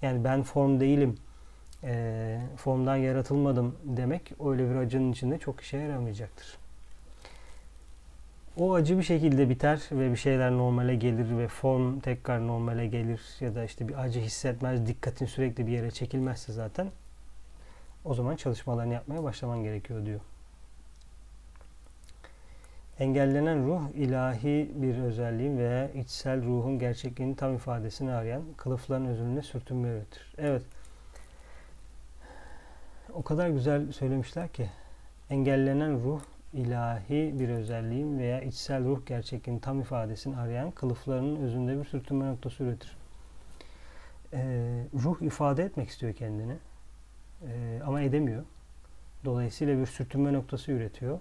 Yani 0.01 0.23
ben 0.23 0.43
form 0.43 0.79
değilim, 0.79 1.17
e, 1.83 2.39
formdan 2.57 2.95
yaratılmadım 2.95 3.75
demek 3.83 4.31
öyle 4.45 4.69
bir 4.69 4.75
acının 4.75 5.11
içinde 5.11 5.37
çok 5.37 5.61
işe 5.61 5.77
yaramayacaktır. 5.77 6.57
O 8.57 8.73
acı 8.73 8.97
bir 8.97 9.03
şekilde 9.03 9.49
biter 9.49 9.81
ve 9.91 10.11
bir 10.11 10.15
şeyler 10.15 10.51
normale 10.51 10.95
gelir 10.95 11.37
ve 11.37 11.47
form 11.47 11.99
tekrar 11.99 12.47
normale 12.47 12.87
gelir 12.87 13.21
ya 13.39 13.55
da 13.55 13.63
işte 13.63 13.87
bir 13.87 14.01
acı 14.03 14.19
hissetmez, 14.19 14.87
dikkatin 14.87 15.25
sürekli 15.25 15.67
bir 15.67 15.71
yere 15.71 15.91
çekilmezse 15.91 16.53
zaten 16.53 16.87
o 18.05 18.13
zaman 18.13 18.35
çalışmalarını 18.35 18.93
yapmaya 18.93 19.23
başlaman 19.23 19.63
gerekiyor 19.63 20.05
diyor. 20.05 20.19
Engellenen 22.99 23.67
ruh 23.67 23.81
ilahi 23.95 24.71
bir 24.75 24.97
özelliğin 24.97 25.57
veya 25.57 25.89
içsel 25.89 26.45
ruhun 26.45 26.79
gerçekliğinin 26.79 27.35
tam 27.35 27.55
ifadesini 27.55 28.11
arayan 28.11 28.41
kılıfların 28.57 29.05
özününe 29.05 29.41
sürtünme 29.41 29.89
üretir. 29.89 30.33
Evet. 30.37 30.63
O 33.13 33.21
kadar 33.23 33.49
güzel 33.49 33.91
söylemişler 33.91 34.47
ki 34.47 34.69
engellenen 35.29 36.03
ruh 36.03 36.21
ilahi 36.53 37.39
bir 37.39 37.49
özelliğin 37.49 38.19
veya 38.19 38.41
içsel 38.41 38.85
ruh 38.85 39.05
gerçekliğinin 39.05 39.61
tam 39.61 39.81
ifadesini 39.81 40.37
arayan 40.37 40.71
kılıflarının 40.71 41.35
özünde 41.35 41.79
bir 41.79 41.85
sürtünme 41.85 42.25
noktası 42.25 42.63
üretir. 42.63 42.97
Ee, 44.33 44.83
ruh 44.93 45.21
ifade 45.21 45.63
etmek 45.63 45.89
istiyor 45.89 46.13
kendini 46.13 46.57
ee, 47.47 47.79
ama 47.85 48.01
edemiyor. 48.01 48.43
Dolayısıyla 49.25 49.77
bir 49.77 49.85
sürtünme 49.85 50.33
noktası 50.33 50.71
üretiyor. 50.71 51.19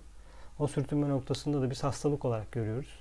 O 0.59 0.67
sürtünme 0.67 1.09
noktasında 1.09 1.63
da 1.63 1.71
biz 1.71 1.85
hastalık 1.85 2.25
olarak 2.25 2.53
görüyoruz. 2.53 3.01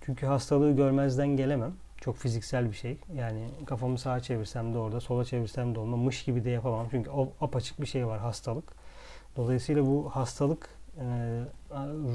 Çünkü 0.00 0.26
hastalığı 0.26 0.76
görmezden 0.76 1.28
gelemem. 1.28 1.72
Çok 2.00 2.16
fiziksel 2.16 2.70
bir 2.70 2.76
şey. 2.76 2.98
Yani 3.14 3.48
kafamı 3.66 3.98
sağa 3.98 4.20
çevirsem 4.20 4.74
de 4.74 4.78
orada, 4.78 5.00
sola 5.00 5.24
çevirsem 5.24 5.74
de 5.74 5.80
olma. 5.80 5.96
Mış 5.96 6.24
gibi 6.24 6.44
de 6.44 6.50
yapamam. 6.50 6.86
Çünkü 6.90 7.10
o 7.10 7.32
apaçık 7.40 7.80
bir 7.80 7.86
şey 7.86 8.06
var 8.06 8.20
hastalık. 8.20 8.72
Dolayısıyla 9.36 9.86
bu 9.86 10.10
hastalık 10.10 10.68
e, 10.98 11.04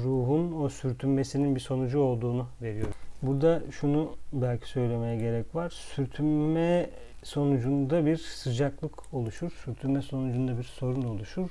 ruhun 0.04 0.62
o 0.62 0.68
sürtünmesinin 0.68 1.54
bir 1.54 1.60
sonucu 1.60 2.00
olduğunu 2.00 2.46
veriyor. 2.62 3.05
Burada 3.26 3.62
şunu 3.70 4.16
belki 4.32 4.68
söylemeye 4.68 5.16
gerek 5.16 5.54
var. 5.54 5.70
Sürtünme 5.70 6.90
sonucunda 7.22 8.06
bir 8.06 8.16
sıcaklık 8.16 9.14
oluşur. 9.14 9.50
Sürtünme 9.64 10.02
sonucunda 10.02 10.58
bir 10.58 10.62
sorun 10.62 11.02
oluşur. 11.02 11.50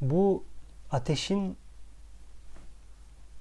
Bu 0.00 0.44
ateşin 0.90 1.56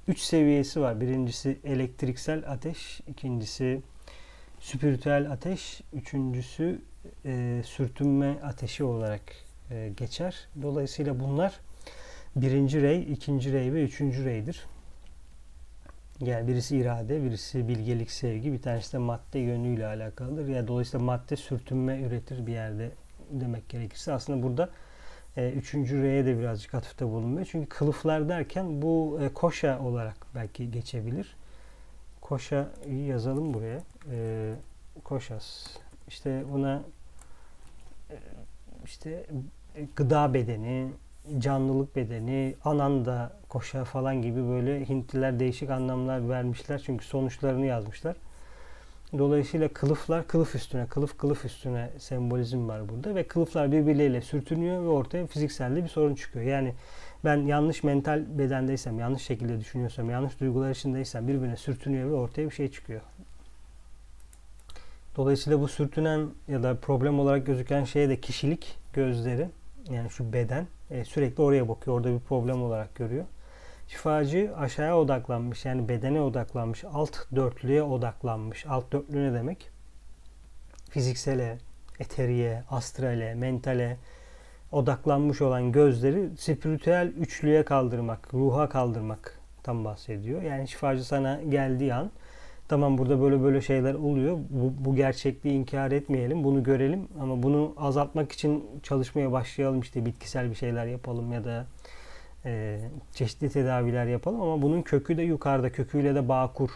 üç 0.08 0.20
seviyesi 0.20 0.82
var. 0.82 1.02
Birincisi 1.02 1.60
elektriksel 1.64 2.52
ateş, 2.52 3.02
ikincisi 3.08 3.82
spiritüel 4.60 5.32
ateş, 5.32 5.82
üçüncüsü 5.94 6.82
e, 7.26 7.62
sürtünme 7.66 8.40
ateşi 8.44 8.84
olarak 8.84 9.22
e, 9.72 9.92
geçer. 9.98 10.48
Dolayısıyla 10.62 11.20
bunlar 11.20 11.60
birinci 12.36 12.82
rey, 12.82 13.14
ikinci 13.14 13.54
rey 13.54 13.74
ve 13.74 13.84
üçüncü 13.84 14.26
reydir. 14.26 14.66
Yani 16.22 16.48
birisi 16.48 16.78
irade, 16.78 17.24
birisi 17.24 17.68
bilgelik, 17.68 18.12
sevgi, 18.12 18.54
bir 18.54 18.62
tanesi 18.62 18.94
de 18.94 18.98
madde 18.98 19.40
yönüyle 19.40 19.86
alakalıdır. 19.86 20.48
Yani 20.48 20.68
dolayısıyla 20.68 21.06
madde 21.06 21.36
sürtünme 21.36 22.02
üretir 22.02 22.48
bir 22.48 22.52
yerde 22.52 22.92
demek 23.32 23.70
gerekirse. 23.70 24.14
Aslında 24.14 24.44
burada 24.44 24.70
e, 25.38 25.52
üçüncü 25.52 26.04
R'ye 26.04 26.26
de 26.26 26.40
birazcık 26.40 26.74
atıfta 26.74 27.06
bulunmuyor. 27.06 27.48
Çünkü 27.52 27.70
kılıflar 27.70 28.30
derken 28.30 28.82
bu 28.82 29.20
e, 29.22 29.34
koşa 29.34 29.80
olarak 29.80 30.16
belki 30.36 30.72
geçebilir. 30.72 31.36
Koşa'yı 32.22 33.06
yazalım 33.06 33.54
buraya. 33.54 33.82
E, 34.12 34.54
koşas. 35.04 35.68
İşte 36.08 36.44
ona 36.54 36.84
e, 38.10 38.16
işte 38.86 39.26
gıda 39.96 40.34
bedeni, 40.34 40.92
canlılık 41.40 41.96
bedeni, 41.96 42.56
ananda 42.64 43.39
koşa 43.50 43.84
falan 43.84 44.22
gibi 44.22 44.50
böyle 44.50 44.90
Hintliler 44.90 45.40
değişik 45.40 45.70
anlamlar 45.70 46.30
vermişler. 46.30 46.82
Çünkü 46.86 47.06
sonuçlarını 47.06 47.66
yazmışlar. 47.66 48.16
Dolayısıyla 49.18 49.68
kılıflar 49.68 50.28
kılıf 50.28 50.56
üstüne, 50.56 50.86
kılıf 50.86 51.18
kılıf 51.18 51.46
üstüne 51.46 51.90
sembolizm 51.98 52.68
var 52.68 52.90
burada 52.90 53.16
ve 53.16 53.28
kılıflar 53.28 53.72
birbirleriyle 53.72 54.22
sürtünüyor 54.22 54.84
ve 54.84 54.88
ortaya 54.88 55.28
fizikselde 55.28 55.84
bir 55.84 55.90
sorun 55.90 56.16
çıkıyor. 56.16 56.46
Yani 56.46 56.74
ben 57.26 57.38
yanlış 57.38 57.84
mental 57.84 58.26
bedendeysem, 58.38 59.00
yanlış 59.00 59.24
şekilde 59.24 59.60
düşünüyorsam, 59.60 60.10
yanlış 60.10 60.40
duygular 60.40 60.72
içindeysem 60.72 61.28
birbirine 61.28 61.58
sürtünüyor 61.58 62.10
ve 62.10 62.14
ortaya 62.14 62.46
bir 62.46 62.56
şey 62.56 62.72
çıkıyor. 62.72 63.02
Dolayısıyla 65.16 65.60
bu 65.60 65.68
sürtünen 65.68 66.28
ya 66.48 66.64
da 66.64 66.76
problem 66.76 67.20
olarak 67.20 67.46
gözüken 67.46 67.84
şey 67.84 68.10
de 68.10 68.22
kişilik 68.22 68.78
gözleri 68.94 69.50
yani 69.92 70.10
şu 70.10 70.34
beden 70.34 70.68
e, 70.92 71.06
sürekli 71.06 71.44
oraya 71.44 71.70
bakıyor. 71.70 71.98
Orada 71.98 72.14
bir 72.14 72.20
problem 72.20 72.64
olarak 72.64 72.96
görüyor. 72.96 73.26
Şifacı 73.90 74.52
aşağıya 74.58 74.98
odaklanmış 74.98 75.66
yani 75.66 75.90
bedene 75.90 76.22
odaklanmış. 76.22 76.84
Alt 76.94 77.18
dörtlüye 77.36 77.84
odaklanmış. 77.84 78.66
Alt 78.66 78.92
dörtlü 78.92 79.24
ne 79.24 79.34
demek? 79.34 79.70
Fiziksele, 80.90 81.58
eteriye, 82.00 82.64
astrale, 82.70 83.36
mentale 83.36 83.98
odaklanmış 84.72 85.42
olan 85.42 85.72
gözleri 85.72 86.38
spiritüel 86.38 87.08
üçlüye 87.08 87.66
kaldırmak, 87.66 88.34
ruha 88.34 88.70
kaldırmak 88.70 89.40
tam 89.64 89.86
bahsediyor. 89.86 90.42
Yani 90.42 90.68
şifacı 90.68 91.04
sana 91.06 91.42
geldiği 91.50 91.94
an 91.94 92.12
tamam 92.68 92.98
burada 92.98 93.22
böyle 93.22 93.44
böyle 93.44 93.62
şeyler 93.62 93.94
oluyor. 93.94 94.38
Bu, 94.50 94.86
bu 94.86 94.96
gerçekliği 94.96 95.54
inkar 95.54 95.92
etmeyelim. 95.92 96.44
Bunu 96.44 96.64
görelim 96.64 97.08
ama 97.20 97.44
bunu 97.44 97.74
azaltmak 97.78 98.32
için 98.32 98.66
çalışmaya 98.84 99.32
başlayalım. 99.32 99.80
İşte 99.80 100.06
bitkisel 100.06 100.50
bir 100.50 100.56
şeyler 100.56 100.86
yapalım 100.86 101.32
ya 101.32 101.44
da 101.44 101.66
e, 102.46 102.80
çeşitli 103.14 103.50
tedaviler 103.50 104.06
yapalım 104.06 104.42
ama 104.42 104.62
bunun 104.62 104.82
kökü 104.82 105.18
de 105.18 105.22
yukarıda. 105.22 105.72
Köküyle 105.72 106.16
de 106.16 106.30
bağ 106.30 106.54
kur. 106.54 106.70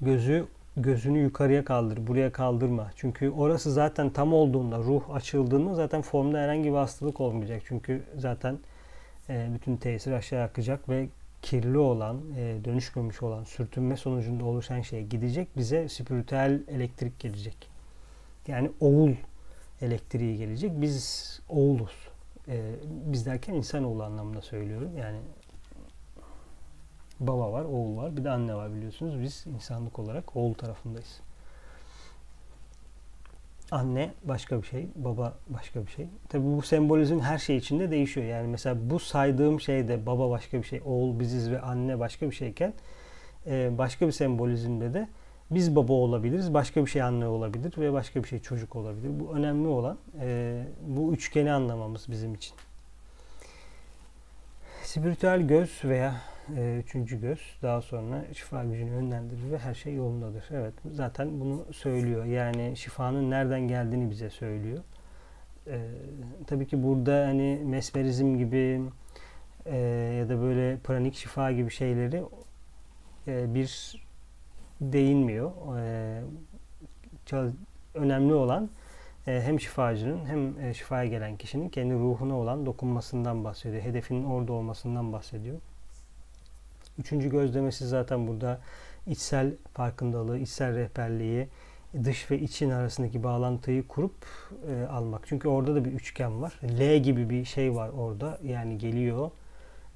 Gözü 0.00 0.46
gözünü 0.76 1.18
yukarıya 1.18 1.64
kaldır, 1.64 2.06
buraya 2.06 2.32
kaldırma. 2.32 2.90
Çünkü 2.96 3.30
orası 3.30 3.72
zaten 3.72 4.10
tam 4.10 4.32
olduğunda, 4.32 4.78
ruh 4.78 5.02
açıldığında 5.14 5.74
zaten 5.74 6.02
formda 6.02 6.38
herhangi 6.38 6.64
bir 6.64 6.76
hastalık 6.76 7.20
olmayacak. 7.20 7.62
Çünkü 7.64 8.02
zaten 8.18 8.58
e, 9.28 9.48
bütün 9.54 9.76
tesir 9.76 10.12
aşağı 10.12 10.44
akacak 10.44 10.88
ve 10.88 11.08
kirli 11.42 11.78
olan, 11.78 12.20
e, 12.36 12.64
dönüşmemiş 12.64 13.22
olan, 13.22 13.44
sürtünme 13.44 13.96
sonucunda 13.96 14.44
oluşan 14.44 14.80
şey 14.80 15.06
gidecek. 15.06 15.48
Bize 15.56 15.88
spiritüel 15.88 16.62
elektrik 16.68 17.20
gelecek. 17.20 17.56
Yani 18.48 18.70
oğul 18.80 19.12
elektriği 19.80 20.38
gelecek. 20.38 20.80
Biz 20.80 21.40
oğuluz. 21.48 22.11
E, 22.48 22.74
biz 22.84 23.26
derken 23.26 23.54
insanoğlu 23.54 24.04
anlamında 24.04 24.42
söylüyorum. 24.42 24.96
Yani 24.98 25.18
baba 27.20 27.52
var, 27.52 27.64
oğul 27.64 27.96
var, 27.96 28.16
bir 28.16 28.24
de 28.24 28.30
anne 28.30 28.54
var 28.54 28.74
biliyorsunuz. 28.74 29.22
Biz 29.22 29.44
insanlık 29.54 29.98
olarak 29.98 30.36
oğul 30.36 30.54
tarafındayız. 30.54 31.20
Anne 33.70 34.14
başka 34.24 34.62
bir 34.62 34.66
şey, 34.66 34.88
baba 34.96 35.34
başka 35.48 35.86
bir 35.86 35.90
şey. 35.90 36.06
Tabi 36.28 36.44
bu 36.44 36.62
sembolizm 36.62 37.20
her 37.20 37.38
şey 37.38 37.56
içinde 37.56 37.90
değişiyor. 37.90 38.26
Yani 38.26 38.48
mesela 38.48 38.90
bu 38.90 38.98
saydığım 38.98 39.60
şeyde 39.60 40.06
baba 40.06 40.30
başka 40.30 40.58
bir 40.58 40.66
şey, 40.66 40.82
oğul 40.84 41.20
biziz 41.20 41.50
ve 41.50 41.60
anne 41.60 41.98
başka 41.98 42.30
bir 42.30 42.34
şeyken 42.34 42.74
e, 43.46 43.78
başka 43.78 44.06
bir 44.06 44.12
sembolizmde 44.12 44.94
de 44.94 45.08
biz 45.54 45.76
baba 45.76 45.92
olabiliriz, 45.92 46.54
başka 46.54 46.84
bir 46.84 46.90
şey 46.90 47.02
anne 47.02 47.26
olabilir 47.26 47.74
ve 47.78 47.92
başka 47.92 48.22
bir 48.22 48.28
şey 48.28 48.38
çocuk 48.38 48.76
olabilir. 48.76 49.10
Bu 49.20 49.34
önemli 49.34 49.68
olan 49.68 49.98
e, 50.20 50.62
bu 50.86 51.12
üçgeni 51.12 51.52
anlamamız 51.52 52.06
bizim 52.10 52.34
için. 52.34 52.54
Spiritüel 54.82 55.40
göz 55.40 55.80
veya 55.84 56.14
e, 56.56 56.76
üçüncü 56.84 57.20
göz 57.20 57.40
daha 57.62 57.80
sonra 57.80 58.24
şifa 58.34 58.64
gücünü 58.64 58.90
yönlendirir 58.90 59.50
ve 59.52 59.58
her 59.58 59.74
şey 59.74 59.94
yolundadır. 59.94 60.44
Evet 60.50 60.74
zaten 60.92 61.40
bunu 61.40 61.64
söylüyor. 61.72 62.24
Yani 62.24 62.76
şifanın 62.76 63.30
nereden 63.30 63.68
geldiğini 63.68 64.10
bize 64.10 64.30
söylüyor. 64.30 64.78
E, 65.66 65.88
tabii 66.46 66.66
ki 66.66 66.82
burada 66.82 67.26
hani 67.26 67.60
mesmerizm 67.64 68.38
gibi 68.38 68.82
e, 69.66 69.76
ya 70.18 70.28
da 70.28 70.40
böyle 70.40 70.76
pranik 70.76 71.14
şifa 71.14 71.52
gibi 71.52 71.70
şeyleri 71.70 72.22
e, 73.26 73.54
bir 73.54 73.96
değinmiyor. 74.82 75.50
E, 75.78 76.22
önemli 77.94 78.34
olan 78.34 78.70
e, 79.26 79.42
hem 79.42 79.60
şifacının 79.60 80.26
hem 80.26 80.58
e, 80.58 80.74
şifaya 80.74 81.04
gelen 81.04 81.36
kişinin 81.36 81.68
kendi 81.68 81.94
ruhuna 81.94 82.38
olan 82.38 82.66
dokunmasından 82.66 83.44
bahsediyor. 83.44 83.82
Hedefinin 83.82 84.24
orada 84.24 84.52
olmasından 84.52 85.12
bahsediyor. 85.12 85.56
Üçüncü 86.98 87.30
gözlemesi 87.30 87.86
zaten 87.86 88.26
burada 88.26 88.60
içsel 89.06 89.52
farkındalığı, 89.72 90.38
içsel 90.38 90.74
rehberliği, 90.74 91.48
dış 92.04 92.30
ve 92.30 92.38
için 92.38 92.70
arasındaki 92.70 93.22
bağlantıyı 93.22 93.88
kurup 93.88 94.14
e, 94.68 94.86
almak. 94.86 95.22
Çünkü 95.26 95.48
orada 95.48 95.74
da 95.74 95.84
bir 95.84 95.92
üçgen 95.92 96.42
var. 96.42 96.60
L 96.78 96.98
gibi 96.98 97.30
bir 97.30 97.44
şey 97.44 97.74
var 97.74 97.88
orada. 97.88 98.38
Yani 98.44 98.78
geliyor 98.78 99.30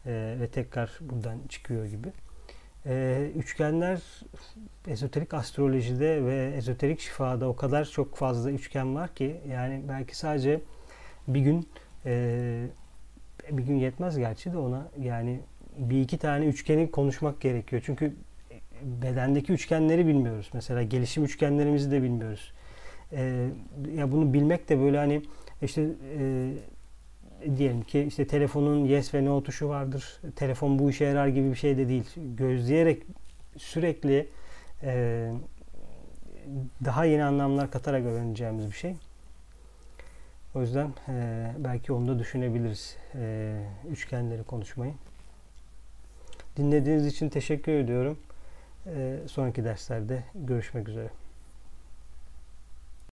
e, 0.07 0.37
ve 0.41 0.49
tekrar 0.49 0.99
buradan 1.01 1.39
çıkıyor 1.49 1.87
gibi. 1.87 2.13
E, 2.87 3.27
üçgenler 3.37 4.01
ezoterik 4.89 5.35
astrolojide 5.35 6.25
ve 6.25 6.53
ezoterik 6.57 7.01
şifada 7.01 7.49
o 7.49 7.57
kadar 7.57 7.85
çok 7.85 8.17
fazla 8.17 8.51
üçgen 8.51 8.95
var 8.95 9.15
ki 9.15 9.41
yani 9.51 9.83
belki 9.89 10.17
sadece 10.17 10.61
bir 11.29 11.41
gün 11.41 11.69
e, 12.07 12.67
bir 13.51 13.63
gün 13.63 13.75
yetmez 13.77 14.19
gerçi 14.19 14.53
de 14.53 14.59
ona 14.59 14.89
yani 15.01 15.41
bir 15.79 16.01
iki 16.01 16.19
tane 16.19 16.47
üçgeni 16.47 16.91
konuşmak 16.91 17.41
gerekiyor. 17.41 17.83
Çünkü 17.87 18.15
bedendeki 18.83 19.53
üçgenleri 19.53 20.07
bilmiyoruz. 20.07 20.51
Mesela 20.53 20.83
gelişim 20.83 21.25
üçgenlerimizi 21.25 21.91
de 21.91 22.03
bilmiyoruz. 22.03 22.53
Ee, 23.13 23.49
ya 23.97 24.13
bunu 24.13 24.33
bilmek 24.33 24.69
de 24.69 24.81
böyle 24.81 24.99
hani 24.99 25.23
işte 25.63 25.89
e, 26.19 26.53
diyelim 27.57 27.83
ki 27.83 28.03
işte 28.03 28.27
telefonun 28.27 28.85
yes 28.85 29.15
ve 29.15 29.25
no 29.25 29.43
tuşu 29.43 29.69
vardır. 29.69 30.21
Telefon 30.37 30.79
bu 30.79 30.91
işe 30.91 31.05
yarar 31.05 31.29
gibi 31.29 31.51
bir 31.51 31.55
şey 31.55 31.79
de 31.79 31.89
değil. 31.89 32.11
Gözleyerek 32.17 33.03
sürekli 33.57 34.29
e, 34.83 35.33
daha 36.85 37.05
yeni 37.05 37.25
anlamlar 37.25 37.71
katarak 37.71 38.05
öğreneceğimiz 38.05 38.67
bir 38.67 38.77
şey. 38.77 38.95
O 40.55 40.61
yüzden 40.61 40.91
e, 41.09 41.47
belki 41.59 41.93
onu 41.93 42.09
da 42.09 42.19
düşünebiliriz. 42.19 42.97
E, 43.15 43.57
üçgenleri 43.91 44.43
konuşmayı. 44.43 44.93
Dinlediğiniz 46.57 47.07
için 47.07 47.29
teşekkür 47.29 47.73
ediyorum. 47.73 48.19
E, 48.87 49.19
sonraki 49.27 49.65
derslerde 49.65 50.25
görüşmek 50.35 50.89
üzere. 50.89 51.09